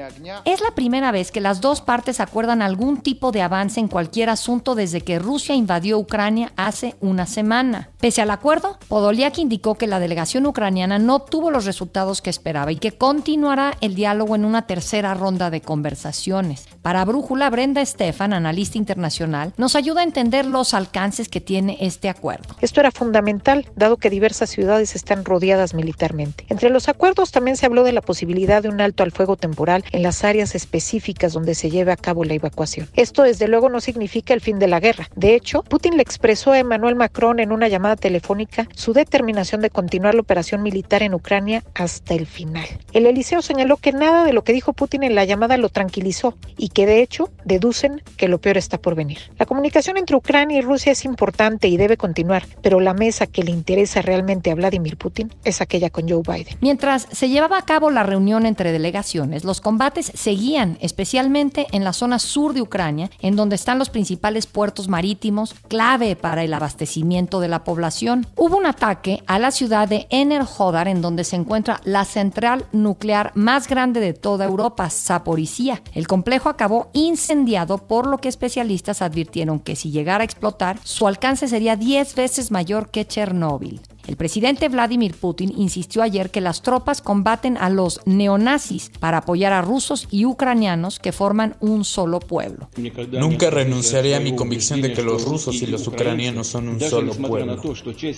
Es 0.45 0.61
la 0.61 0.71
primera 0.73 1.11
vez 1.11 1.29
que 1.33 1.41
las 1.41 1.59
dos 1.59 1.81
partes 1.89 2.19
acuerdan 2.19 2.62
algún 2.62 3.01
tipo 3.01 3.31
de 3.31 3.41
avance 3.41 3.79
en 3.79 3.88
cualquier 3.88 4.29
asunto 4.29 4.75
desde 4.75 5.01
que 5.01 5.17
Rusia 5.17 5.55
invadió 5.55 5.98
Ucrania 5.98 6.53
hace 6.55 6.96
una 7.01 7.25
semana. 7.25 7.89
Pese 8.00 8.22
al 8.22 8.29
acuerdo, 8.29 8.77
Podolyak 8.88 9.39
indicó 9.39 9.74
que 9.74 9.88
la 9.88 10.00
delegación 10.00 10.46
ucraniana 10.46 11.00
no 11.00 11.15
obtuvo 11.15 11.50
los 11.50 11.65
resultados 11.65 12.22
que 12.22 12.29
esperaba 12.29 12.72
y 12.72 12.75
que 12.75 12.91
continuará 12.91 13.75
el 13.81 13.96
diálogo 13.96 14.36
en 14.36 14.46
una 14.46 14.67
tercera 14.67 15.15
ronda 15.15 15.50
de 15.50 15.62
conversaciones. 15.62 16.67
Para 16.84 17.03
Brújula, 17.05 17.50
Brenda 17.50 17.81
Estefan, 17.81 18.34
analista 18.34 18.77
internacional, 18.77 19.53
nos 19.58 19.75
ayuda 19.75 20.01
a 20.01 20.03
entender 20.03 20.46
los 20.46 20.75
alcances 20.75 21.27
que 21.27 21.41
tiene 21.41 21.77
este 21.81 22.08
acuerdo. 22.08 22.55
Esto 22.62 22.81
era 22.81 22.91
fundamental, 22.91 23.65
dado 23.75 23.98
que 23.98 24.12
diversas 24.12 24.51
ciudades 24.51 24.96
están 24.96 25.25
rodeadas 25.25 25.74
militarmente. 25.74 26.46
Entre 26.50 26.69
los 26.69 26.88
acuerdos 26.88 27.31
también 27.31 27.58
se 27.58 27.65
habló 27.65 27.84
de 27.84 27.93
la 27.93 28.01
posibilidad 28.01 28.62
de 28.62 28.69
un 28.69 28.79
alto 28.79 29.01
al 29.01 29.12
fuego 29.12 29.38
temporal 29.38 29.84
en 29.91 30.03
las 30.03 30.24
áreas 30.24 30.53
específicas 30.53 31.34
donde 31.34 31.55
se 31.55 31.72
lleve 31.79 31.91
a 31.91 31.98
cabo 31.98 32.25
la 32.25 32.33
evacuación. 32.33 32.89
Esto 32.93 33.24
desde 33.24 33.48
luego 33.48 33.69
no 33.69 33.79
significa 33.79 34.33
el 34.33 34.41
fin 34.41 34.59
de 34.59 34.67
la 34.67 34.79
guerra. 34.79 35.09
De 35.15 35.33
hecho, 35.33 35.63
Putin 35.63 35.95
le 35.95 36.03
expresó 36.03 36.51
a 36.51 36.59
Emmanuel 36.59 36.95
Macron 36.95 37.39
en 37.39 37.51
una 37.51 37.67
llamada 37.67 37.95
telefónica 37.95 38.67
su 38.75 38.93
determinación 38.93 39.62
de 39.62 39.69
continuar 39.69 40.15
la 40.15 40.21
operación 40.21 40.62
militar 40.62 41.03
en 41.03 41.13
Ucrania 41.13 41.63
hasta 41.74 42.13
el 42.13 42.27
final. 42.27 42.65
El 42.91 43.05
Eliseo 43.05 43.41
señaló 43.41 43.77
que 43.77 43.93
nada 43.93 44.25
de 44.25 44.33
lo 44.33 44.43
que 44.43 44.53
dijo 44.53 44.74
Putin 44.74 45.03
en 45.03 45.15
la 45.15 45.24
llamada 45.24 45.57
lo 45.57 45.69
tranquilizó 45.69 46.36
y 46.57 46.69
que 46.69 46.86
de 46.86 47.01
hecho 47.01 47.29
deducen 47.45 48.01
que 48.17 48.27
lo 48.27 48.39
peor 48.39 48.57
está 48.57 48.77
por 48.77 48.95
venir. 48.95 49.19
La 49.38 49.45
comunicación 49.45 49.98
entre 49.98 50.15
Ucrania 50.15 50.57
y 50.57 50.62
Rusia 50.62 50.91
es 50.91 51.05
importante 51.05 51.67
y 51.67 51.77
debe 51.77 51.95
continuar, 51.95 52.45
pero 52.62 52.79
la 52.79 52.93
mesa 52.93 53.25
que 53.25 53.43
le 53.43 53.51
interesa 53.51 54.01
realmente 54.01 54.51
a 54.51 54.55
Vladimir 54.55 54.98
Putin 54.98 55.33
es 55.45 55.62
aquella 55.62 55.89
con 55.89 56.09
Joe 56.09 56.24
Biden. 56.25 56.57
Mientras 56.62 57.07
se 57.12 57.29
llevaba 57.29 57.57
a 57.57 57.65
cabo 57.65 57.89
la 57.89 58.03
reunión 58.03 58.45
entre 58.45 58.71
delegaciones, 58.71 59.43
los 59.43 59.62
combates 59.62 60.12
seguían, 60.13 60.77
especialmente 60.81 61.67
en 61.71 61.83
la 61.83 61.93
zona 61.93 62.19
sur 62.19 62.53
de 62.53 62.61
Ucrania, 62.61 63.09
en 63.21 63.35
donde 63.35 63.55
están 63.55 63.79
los 63.79 63.89
principales 63.89 64.47
puertos 64.47 64.88
marítimos, 64.88 65.53
clave 65.67 66.15
para 66.15 66.43
el 66.43 66.53
abastecimiento 66.53 67.39
de 67.39 67.47
la 67.47 67.63
población. 67.63 68.27
Hubo 68.35 68.57
un 68.57 68.65
ataque 68.65 69.23
a 69.27 69.39
la 69.39 69.51
ciudad 69.51 69.88
de 69.88 70.07
Enerhodar, 70.09 70.88
en 70.88 71.01
donde 71.01 71.23
se 71.23 71.35
encuentra 71.35 71.81
la 71.83 72.05
central 72.05 72.65
nuclear 72.71 73.31
más 73.35 73.67
grande 73.67 73.99
de 73.99 74.13
toda 74.13 74.45
Europa, 74.45 74.89
Zaporizhia. 74.89 75.81
El 75.93 76.07
complejo 76.07 76.49
acabó 76.49 76.89
incendiado, 76.93 77.77
por 77.77 78.07
lo 78.07 78.17
que 78.17 78.29
especialistas 78.29 79.01
advirtieron 79.01 79.59
que 79.59 79.75
si 79.75 79.91
llegara 79.91 80.21
a 80.21 80.25
explotar, 80.25 80.79
su 80.83 81.07
alcance 81.07 81.47
sería 81.47 81.75
10 81.75 82.15
veces 82.15 82.51
mayor 82.51 82.89
que 82.89 83.05
Chernóbil. 83.05 83.81
El 84.09 84.17
presidente 84.17 84.69
Vladimir 84.69 85.13
Putin 85.13 85.53
insistió 85.55 86.01
ayer 86.01 86.31
que 86.31 86.41
las 86.41 86.63
tropas 86.63 86.99
combaten 86.99 87.57
a 87.57 87.69
los 87.69 88.01
neonazis 88.07 88.89
para 88.99 89.19
apoyar 89.19 89.53
a 89.53 89.61
rusos 89.61 90.07
y 90.09 90.25
ucranianos 90.25 90.97
que 90.97 91.11
forman 91.11 91.55
un 91.59 91.85
solo 91.85 92.19
pueblo. 92.19 92.69
Nunca 93.11 93.51
renunciaré 93.51 94.15
a 94.15 94.19
mi 94.19 94.35
convicción 94.35 94.81
de 94.81 94.93
que 94.93 95.03
los 95.03 95.25
rusos 95.25 95.61
y 95.61 95.67
los 95.67 95.85
ucranianos 95.87 96.47
son 96.47 96.69
un 96.69 96.81
solo 96.81 97.13
pueblo. 97.13 97.61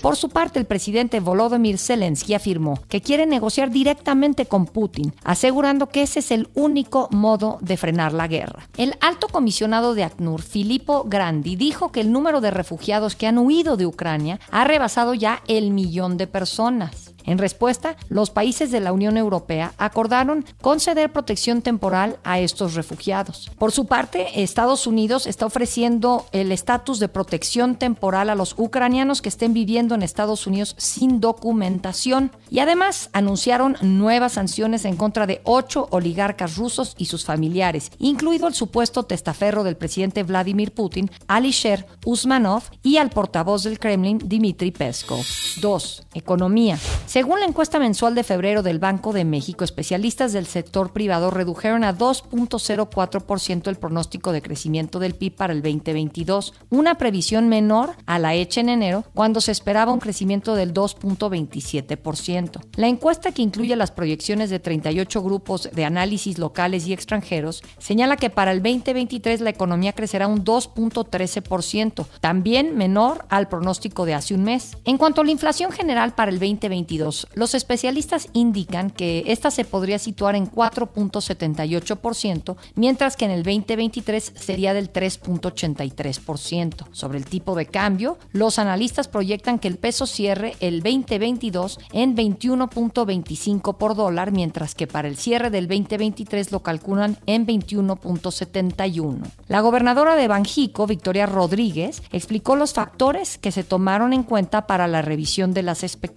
Por 0.02 0.16
su 0.16 0.30
parte, 0.30 0.60
el 0.60 0.66
presidente 0.66 1.20
Volodymyr 1.20 1.78
Zelensky 1.78 2.36
afirmó 2.36 2.80
que 2.88 3.02
quiere 3.02 3.26
negociar 3.26 3.70
directamente 3.70 4.46
con 4.46 4.68
Putin, 4.68 5.14
asegurando 5.26 5.90
que 5.90 6.04
ese 6.04 6.20
es 6.20 6.32
el 6.32 6.48
único 6.54 7.10
modo 7.12 7.58
de 7.60 7.76
frenar 7.76 8.14
la 8.14 8.30
guerra. 8.30 8.70
El 8.78 8.96
alto 9.02 9.28
comisionado 9.28 9.94
de 9.94 10.06
ACNUR, 10.06 10.42
Filippo 10.42 11.04
Grandi, 11.06 11.58
dijo 11.58 11.92
que 11.92 12.00
el 12.00 12.14
número 12.14 12.40
de 12.40 12.52
refugiados 12.52 13.18
que 13.18 13.28
han 13.28 13.38
huido 13.38 13.76
de 13.76 13.86
Ucrania 13.86 14.40
ha 14.52 14.64
rebasado 14.64 15.14
ya 15.14 15.44
el 15.50 15.72
millón 15.72 15.81
de 16.18 16.28
personas. 16.28 17.11
En 17.26 17.38
respuesta, 17.38 17.96
los 18.10 18.30
países 18.30 18.72
de 18.72 18.80
la 18.80 18.94
Unión 18.94 19.18
Europea 19.18 19.74
acordaron 19.78 20.46
conceder 20.62 21.12
protección 21.12 21.62
temporal 21.62 22.18
a 22.24 22.40
estos 22.40 22.76
refugiados. 22.76 23.52
Por 23.58 23.72
su 23.72 23.86
parte, 23.86 24.44
Estados 24.44 24.88
Unidos 24.88 25.28
está 25.28 25.46
ofreciendo 25.46 26.26
el 26.32 26.52
estatus 26.52 27.00
de 27.00 27.08
protección 27.08 27.76
temporal 27.76 28.30
a 28.30 28.36
los 28.36 28.56
ucranianos 28.58 29.22
que 29.22 29.30
estén 29.30 29.54
viviendo 29.54 29.96
en 29.96 30.04
Estados 30.04 30.48
Unidos 30.48 30.76
sin 30.78 31.20
documentación. 31.20 32.32
Y 32.50 32.60
además 32.60 33.10
anunciaron 33.14 33.78
nuevas 33.82 34.34
sanciones 34.34 34.86
en 34.86 34.98
contra 34.98 35.28
de 35.28 35.42
ocho 35.44 35.88
oligarcas 35.92 36.58
rusos 36.58 36.96
y 36.98 37.06
sus 37.06 37.26
familiares, 37.26 37.92
incluido 38.00 38.48
el 38.48 38.54
supuesto 38.54 39.04
testaferro 39.04 39.64
del 39.64 39.78
presidente 39.78 40.24
Vladimir 40.24 40.74
Putin, 40.74 41.10
Alisher 41.28 41.86
Usmanov, 42.06 42.64
y 42.84 42.98
al 42.98 43.10
portavoz 43.10 43.64
del 43.64 43.80
Kremlin, 43.80 44.18
Dmitry 44.18 44.72
Peskov. 44.72 45.26
2. 45.62 46.04
Economía. 46.14 46.78
Según 47.12 47.42
la 47.42 47.46
encuesta 47.46 47.78
mensual 47.78 48.16
de 48.16 48.24
febrero 48.24 48.64
del 48.64 48.80
Banco 48.80 49.12
de 49.12 49.26
México, 49.26 49.66
especialistas 49.66 50.32
del 50.32 50.46
sector 50.46 50.94
privado 50.94 51.30
redujeron 51.30 51.84
a 51.84 51.94
2.04% 51.94 53.68
el 53.68 53.76
pronóstico 53.76 54.32
de 54.32 54.42
crecimiento 54.42 54.98
del 54.98 55.16
PIB 55.16 55.36
para 55.36 55.52
el 55.52 55.62
2022, 55.62 56.54
una 56.70 56.96
previsión 56.96 57.50
menor 57.50 57.98
a 58.06 58.18
la 58.18 58.34
hecha 58.34 58.62
en 58.62 58.70
enero, 58.70 59.04
cuando 59.14 59.42
se 59.42 59.52
esperaba 59.52 59.92
un 59.92 60.00
crecimiento 60.00 60.56
del 60.56 60.74
2.27%. 60.74 62.62
La 62.78 62.88
encuesta, 62.88 63.34
que 63.34 63.42
incluye 63.42 63.76
las 63.76 63.92
proyecciones 63.92 64.50
de 64.50 64.60
38 64.60 65.22
grupos 65.22 65.70
de 65.70 65.84
análisis 65.84 66.38
locales 66.38 66.88
y 66.88 66.94
extranjeros, 66.94 67.62
señala 67.78 68.16
que 68.16 68.30
para 68.30 68.54
el 68.54 68.64
2023 68.64 69.42
la 69.42 69.50
economía 69.50 69.92
crecerá 69.92 70.28
un 70.28 70.46
2.13%, 70.46 72.06
también 72.22 72.78
menor 72.78 73.26
al 73.28 73.50
pronóstico 73.50 74.06
de 74.06 74.14
hace 74.14 74.34
un 74.34 74.44
mes. 74.46 74.78
En 74.86 74.98
cuanto 74.98 75.20
a 75.20 75.26
la 75.26 75.32
inflación 75.32 75.74
general 75.74 76.16
para 76.16 76.32
el 76.32 76.40
2022, 76.40 77.01
los 77.34 77.56
especialistas 77.56 78.28
indican 78.34 78.90
que 78.90 79.24
esta 79.28 79.52
se 79.52 79.66
podría 79.66 80.00
situar 80.00 80.36
en 80.36 80.50
4.78%, 80.50 82.56
mientras 82.76 83.16
que 83.16 83.26
en 83.26 83.32
el 83.32 83.44
2023 83.44 84.34
sería 84.36 84.74
del 84.74 84.92
3.83%. 84.92 86.86
Sobre 86.92 87.18
el 87.18 87.26
tipo 87.26 87.56
de 87.56 87.66
cambio, 87.66 88.18
los 88.32 88.60
analistas 88.60 89.08
proyectan 89.08 89.60
que 89.60 89.68
el 89.68 89.78
peso 89.78 90.06
cierre 90.06 90.56
el 90.60 90.84
2022 90.84 91.80
en 91.92 92.16
21.25 92.16 93.78
por 93.78 93.96
dólar, 93.96 94.32
mientras 94.32 94.76
que 94.76 94.88
para 94.88 95.08
el 95.08 95.18
cierre 95.18 95.50
del 95.50 95.68
2023 95.68 96.52
lo 96.52 96.62
calculan 96.62 97.18
en 97.26 97.48
21.71. 97.48 99.22
La 99.48 99.62
gobernadora 99.62 100.16
de 100.16 100.28
Banjico, 100.28 100.88
Victoria 100.88 101.26
Rodríguez, 101.26 102.02
explicó 102.12 102.56
los 102.56 102.74
factores 102.74 103.38
que 103.38 103.52
se 103.52 103.64
tomaron 103.64 104.14
en 104.14 104.24
cuenta 104.24 104.68
para 104.68 104.88
la 104.88 105.02
revisión 105.02 105.54
de 105.54 105.64
las 105.64 105.84
expectativas 105.84 106.12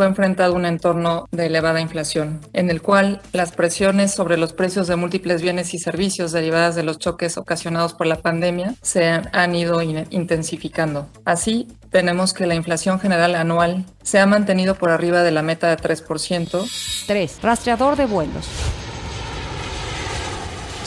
fue 0.00 0.06
enfrentado 0.06 0.54
un 0.54 0.64
entorno 0.64 1.28
de 1.30 1.44
elevada 1.44 1.78
inflación, 1.78 2.40
en 2.54 2.70
el 2.70 2.80
cual 2.80 3.20
las 3.34 3.52
presiones 3.52 4.14
sobre 4.14 4.38
los 4.38 4.54
precios 4.54 4.86
de 4.86 4.96
múltiples 4.96 5.42
bienes 5.42 5.74
y 5.74 5.78
servicios 5.78 6.32
derivadas 6.32 6.74
de 6.74 6.82
los 6.82 6.98
choques 6.98 7.36
ocasionados 7.36 7.92
por 7.92 8.06
la 8.06 8.16
pandemia 8.16 8.76
se 8.80 9.04
han 9.04 9.54
ido 9.54 9.82
intensificando. 9.82 11.06
Así, 11.26 11.68
tenemos 11.90 12.32
que 12.32 12.46
la 12.46 12.54
inflación 12.54 12.98
general 12.98 13.34
anual 13.34 13.84
se 14.02 14.18
ha 14.18 14.24
mantenido 14.24 14.74
por 14.74 14.88
arriba 14.88 15.22
de 15.22 15.32
la 15.32 15.42
meta 15.42 15.68
de 15.68 15.76
3%. 15.76 17.04
3. 17.06 17.38
Rastreador 17.42 17.96
de 17.96 18.06
vuelos. 18.06 18.48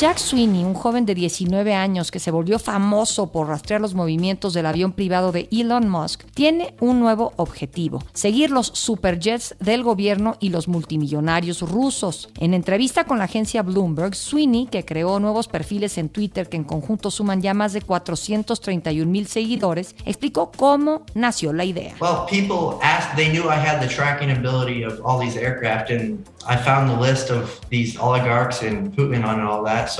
Jack 0.04 0.18
Sweeney, 0.18 0.66
un 0.66 0.74
joven 0.74 1.06
de 1.06 1.16
19 1.16 1.74
años 1.74 2.12
que 2.12 2.20
se 2.20 2.30
volvió 2.30 2.60
famoso 2.60 3.32
por 3.32 3.48
rastrear 3.48 3.80
los 3.80 3.94
movimientos 3.94 4.54
del 4.54 4.66
avión 4.66 4.92
privado 4.92 5.32
de 5.32 5.48
Elon 5.50 5.88
Musk, 5.88 6.26
tiene 6.34 6.76
un 6.82 7.00
nuevo 7.00 7.32
objetivo, 7.38 8.04
seguir 8.12 8.52
los 8.52 8.68
superjets 8.68 9.56
del 9.62 9.82
gobierno 9.82 10.36
y 10.42 10.50
los 10.50 10.68
multimillonarios 10.68 11.62
rusos. 11.62 12.28
En 12.38 12.54
entrevista 12.54 13.06
con 13.06 13.18
la 13.18 13.24
agencia 13.24 13.64
Bloomberg, 13.64 14.14
Sweeney, 14.14 14.68
que 14.68 14.84
creó 14.84 15.22
nuevos 15.22 15.48
perfiles 15.48 15.98
en 15.98 16.10
Twitter 16.10 16.50
que 16.50 16.58
en 16.58 16.66
conjunto 16.66 17.10
suman 17.10 17.42
ya 17.42 17.54
más 17.54 17.72
de 17.72 17.82
431 17.82 19.10
mil 19.10 19.28
seguidores, 19.28 19.96
explicó 20.04 20.52
cómo 20.52 21.06
nació 21.14 21.54
la 21.54 21.64
idea. 21.64 21.96
Well, 22.02 22.26
people 22.30 22.78
asked, 22.84 23.16
they 23.16 23.30
knew 23.30 23.50
I 23.50 23.56
had 23.56 23.80
the 23.80 23.88
tracking 23.88 24.32
ability 24.32 24.84
of 24.84 25.00
all 25.06 25.18
these 25.18 25.40
aircraft 25.40 25.92
and 25.92 26.26
I 26.46 26.58
found 26.58 26.90
the 26.90 26.98
list 26.98 27.32
of 27.32 27.62
these 27.70 27.98
oligarchs 27.98 28.64
and 28.64 28.94
Putin 28.94 29.24
on 29.24 29.40
all 29.40 29.64
that. 29.64 29.93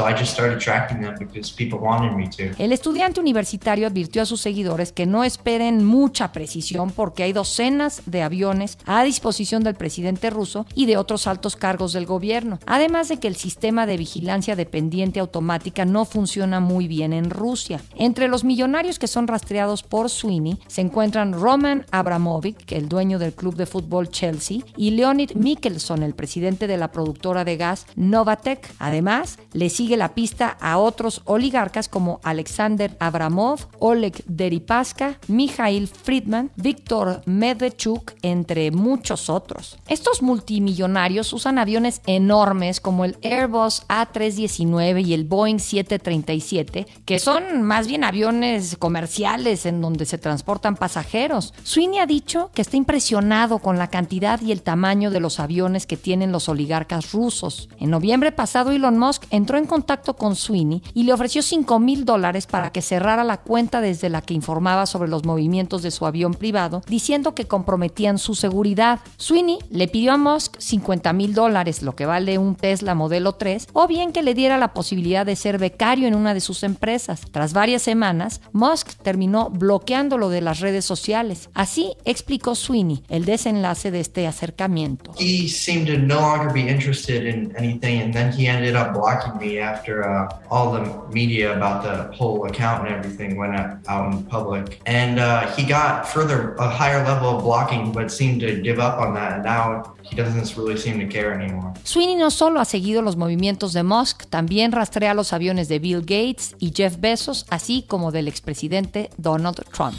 El 2.58 2.72
estudiante 2.72 3.20
universitario 3.20 3.88
advirtió 3.88 4.22
a 4.22 4.26
sus 4.26 4.42
seguidores 4.42 4.92
que 4.92 5.06
no 5.06 5.24
esperen 5.24 5.86
mucha 5.86 6.32
precisión 6.32 6.92
porque 6.92 7.24
hay 7.24 7.34
docenas 7.34 8.02
de 8.06 8.22
aviones 8.22 8.78
a 8.86 9.04
disposición 9.04 9.64
del 9.64 9.76
presidente 9.76 10.30
ruso 10.30 10.66
y 10.76 10.86
de 10.86 10.98
otros 10.98 11.28
altos 11.28 11.56
cargos 11.56 11.94
del 11.94 12.06
gobierno, 12.06 12.60
además 12.66 13.10
de 13.10 13.18
que 13.18 13.28
el 13.28 13.36
sistema 13.36 13.86
de 13.86 13.98
vigilancia 13.98 14.56
dependiente 14.56 15.20
automática 15.20 15.86
no 15.86 16.06
funciona 16.06 16.60
muy 16.60 16.88
bien 16.88 17.14
en 17.14 17.30
Rusia. 17.30 17.82
Entre 17.96 18.28
los 18.28 18.44
millonarios 18.44 19.00
que 19.00 19.08
son 19.08 19.28
rastreados 19.28 19.84
por 19.84 20.10
Sweeney 20.10 20.60
se 20.68 20.82
encuentran 20.82 21.34
Roman 21.34 21.86
Abramovich, 21.92 22.72
el 22.72 22.90
dueño 22.90 23.20
del 23.20 23.34
club 23.34 23.56
de 23.56 23.66
fútbol 23.66 24.10
Chelsea, 24.10 24.60
y 24.78 24.92
Leonid 24.92 25.32
Mikkelson, 25.36 26.04
el 26.04 26.16
presidente 26.16 26.68
de 26.68 26.78
la 26.78 26.92
productora 26.92 27.44
de 27.46 27.58
gas 27.58 27.86
Novatec. 27.96 28.74
Además, 28.80 29.38
le 29.54 29.70
sigue 29.70 29.83
la 29.88 30.16
pista 30.16 30.58
a 30.60 30.78
otros 30.78 31.22
oligarcas 31.26 31.88
como 31.88 32.20
Alexander 32.24 32.96
Abramov, 33.00 33.68
Oleg 33.80 34.24
Deripaska, 34.26 35.20
Mikhail 35.28 35.88
Friedman, 35.88 36.52
Viktor 36.56 37.22
Medvedchuk, 37.26 38.14
entre 38.22 38.72
muchos 38.72 39.30
otros. 39.30 39.78
Estos 39.88 40.22
multimillonarios 40.22 41.34
usan 41.34 41.58
aviones 41.58 42.02
enormes 42.08 42.80
como 42.80 43.06
el 43.06 43.18
Airbus 43.24 43.86
A319 43.88 45.06
y 45.06 45.14
el 45.14 45.26
Boeing 45.26 45.60
737, 45.60 46.88
que 47.06 47.20
son 47.20 47.62
más 47.62 47.88
bien 47.88 48.04
aviones 48.04 48.78
comerciales 48.78 49.66
en 49.66 49.82
donde 49.82 50.06
se 50.06 50.18
transportan 50.18 50.76
pasajeros. 50.76 51.54
Sweeney 51.64 52.00
ha 52.00 52.06
dicho 52.06 52.50
que 52.54 52.62
está 52.62 52.78
impresionado 52.78 53.60
con 53.60 53.78
la 53.78 53.90
cantidad 53.90 54.42
y 54.42 54.52
el 54.52 54.62
tamaño 54.62 55.12
de 55.12 55.20
los 55.20 55.40
aviones 55.40 55.86
que 55.86 55.98
tienen 55.98 56.32
los 56.32 56.50
oligarcas 56.50 57.12
rusos. 57.12 57.70
En 57.80 57.90
noviembre 57.90 58.32
pasado 58.32 58.72
Elon 58.72 58.98
Musk 58.98 59.26
entró 59.30 59.58
en 59.58 59.63
contacto 59.66 60.16
con 60.16 60.36
Sweeney 60.36 60.82
y 60.94 61.04
le 61.04 61.14
ofreció 61.14 61.42
5 61.42 61.80
mil 61.80 62.06
dólares 62.06 62.48
para 62.48 62.72
que 62.72 62.82
cerrara 62.82 63.24
la 63.24 63.38
cuenta 63.38 63.82
desde 63.82 64.10
la 64.10 64.22
que 64.22 64.34
informaba 64.34 64.86
sobre 64.86 65.10
los 65.10 65.26
movimientos 65.26 65.82
de 65.82 65.92
su 65.92 66.06
avión 66.06 66.34
privado, 66.34 66.82
diciendo 66.88 67.36
que 67.36 67.46
comprometían 67.46 68.18
su 68.18 68.36
seguridad. 68.36 69.00
Sweeney 69.18 69.60
le 69.70 69.88
pidió 69.88 70.14
a 70.14 70.18
Musk 70.18 70.60
50 70.60 71.14
mil 71.14 71.34
dólares, 71.34 71.82
lo 71.82 71.96
que 71.96 72.06
vale 72.06 72.38
un 72.38 72.56
Tesla 72.56 72.96
modelo 72.96 73.34
3, 73.34 73.68
o 73.74 73.88
bien 73.88 74.12
que 74.12 74.24
le 74.24 74.34
diera 74.34 74.58
la 74.58 74.74
posibilidad 74.74 75.26
de 75.26 75.36
ser 75.36 75.58
becario 75.58 76.08
en 76.08 76.16
una 76.16 76.34
de 76.34 76.42
sus 76.42 76.64
empresas. 76.64 77.22
Tras 77.32 77.54
varias 77.54 77.82
semanas, 77.82 78.42
Musk 78.52 78.94
terminó 79.02 79.50
bloqueándolo 79.50 80.30
de 80.30 80.42
las 80.42 80.60
redes 80.60 80.86
sociales. 80.86 81.50
Así 81.54 81.94
explicó 82.06 82.56
Sweeney 82.56 83.04
el 83.10 83.26
desenlace 83.26 83.92
de 83.92 84.00
este 84.00 84.28
acercamiento. 84.28 85.14
He 85.20 85.48
seemed 85.48 85.88
to 85.88 85.98
no 85.98 86.20
longer 86.20 86.54
be 86.54 86.70
interested 86.70 87.26
in 87.26 87.54
anything 87.58 88.02
and 88.02 88.14
then 88.14 88.32
he 88.32 88.48
ended 88.48 88.76
up 88.76 88.94
blocking 88.94 89.38
me 89.40 89.53
after 89.60 90.04
uh, 90.04 90.40
all 90.50 90.72
the 90.72 90.84
media 91.14 91.56
about 91.56 91.84
the 91.84 92.16
whole 92.16 92.46
account 92.46 92.88
and 92.88 92.96
everything 92.96 93.38
went 93.38 93.56
out 93.88 94.14
in 94.14 94.24
public. 94.24 94.82
And 94.86 95.20
uh, 95.20 95.48
he 95.56 95.64
got 95.64 96.08
further, 96.08 96.56
a 96.56 96.70
higher 96.70 97.04
level 97.04 97.38
of 97.38 97.44
blocking, 97.44 97.92
but 97.92 98.12
seemed 98.12 98.42
to 98.42 98.62
give 98.62 98.80
up 98.80 99.00
on 99.00 99.14
that. 99.16 99.34
And 99.34 99.44
now 99.44 99.96
he 100.04 100.16
doesn't 100.16 100.56
really 100.58 100.78
seem 100.78 101.00
to 101.00 101.08
care 101.08 101.34
anymore. 101.34 101.74
Sweeney 101.84 102.16
no 102.16 102.30
solo 102.30 102.60
ha 102.60 102.66
seguido 102.66 103.02
los 103.02 103.16
movimientos 103.16 103.74
de 103.74 103.84
Musk, 103.84 104.26
también 104.30 104.72
rastrea 104.72 105.14
los 105.14 105.34
aviones 105.34 105.68
de 105.68 105.80
Bill 105.80 106.02
Gates 106.02 106.56
y 106.60 106.72
Jeff 106.76 106.98
Bezos, 107.00 107.46
así 107.50 107.86
como 107.88 108.12
del 108.12 108.28
expresidente 108.28 109.10
Donald 109.18 109.64
Trump. 109.72 109.96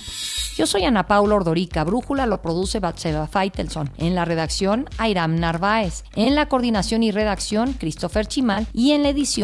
Yo 0.57 0.69
soy 0.69 0.85
Ana 0.85 1.09
Paula 1.09 1.35
Ordorica. 1.35 1.83
Brújula 1.83 2.27
lo 2.27 2.41
produce 2.41 2.79
Batseba 2.79 3.27
Feitelson. 3.27 3.91
En 3.99 4.15
la 4.15 4.25
redacción, 4.25 4.89
Airam 4.99 5.35
Narváez. 5.35 6.05
En 6.15 6.37
la 6.37 6.47
coordinación 6.47 7.03
y 7.03 7.11
redacción, 7.11 7.73
Christopher 7.73 8.27
Chimal. 8.27 8.69
Y 8.73 8.93
en 8.93 9.03
la 9.03 9.09
edición, 9.09 9.44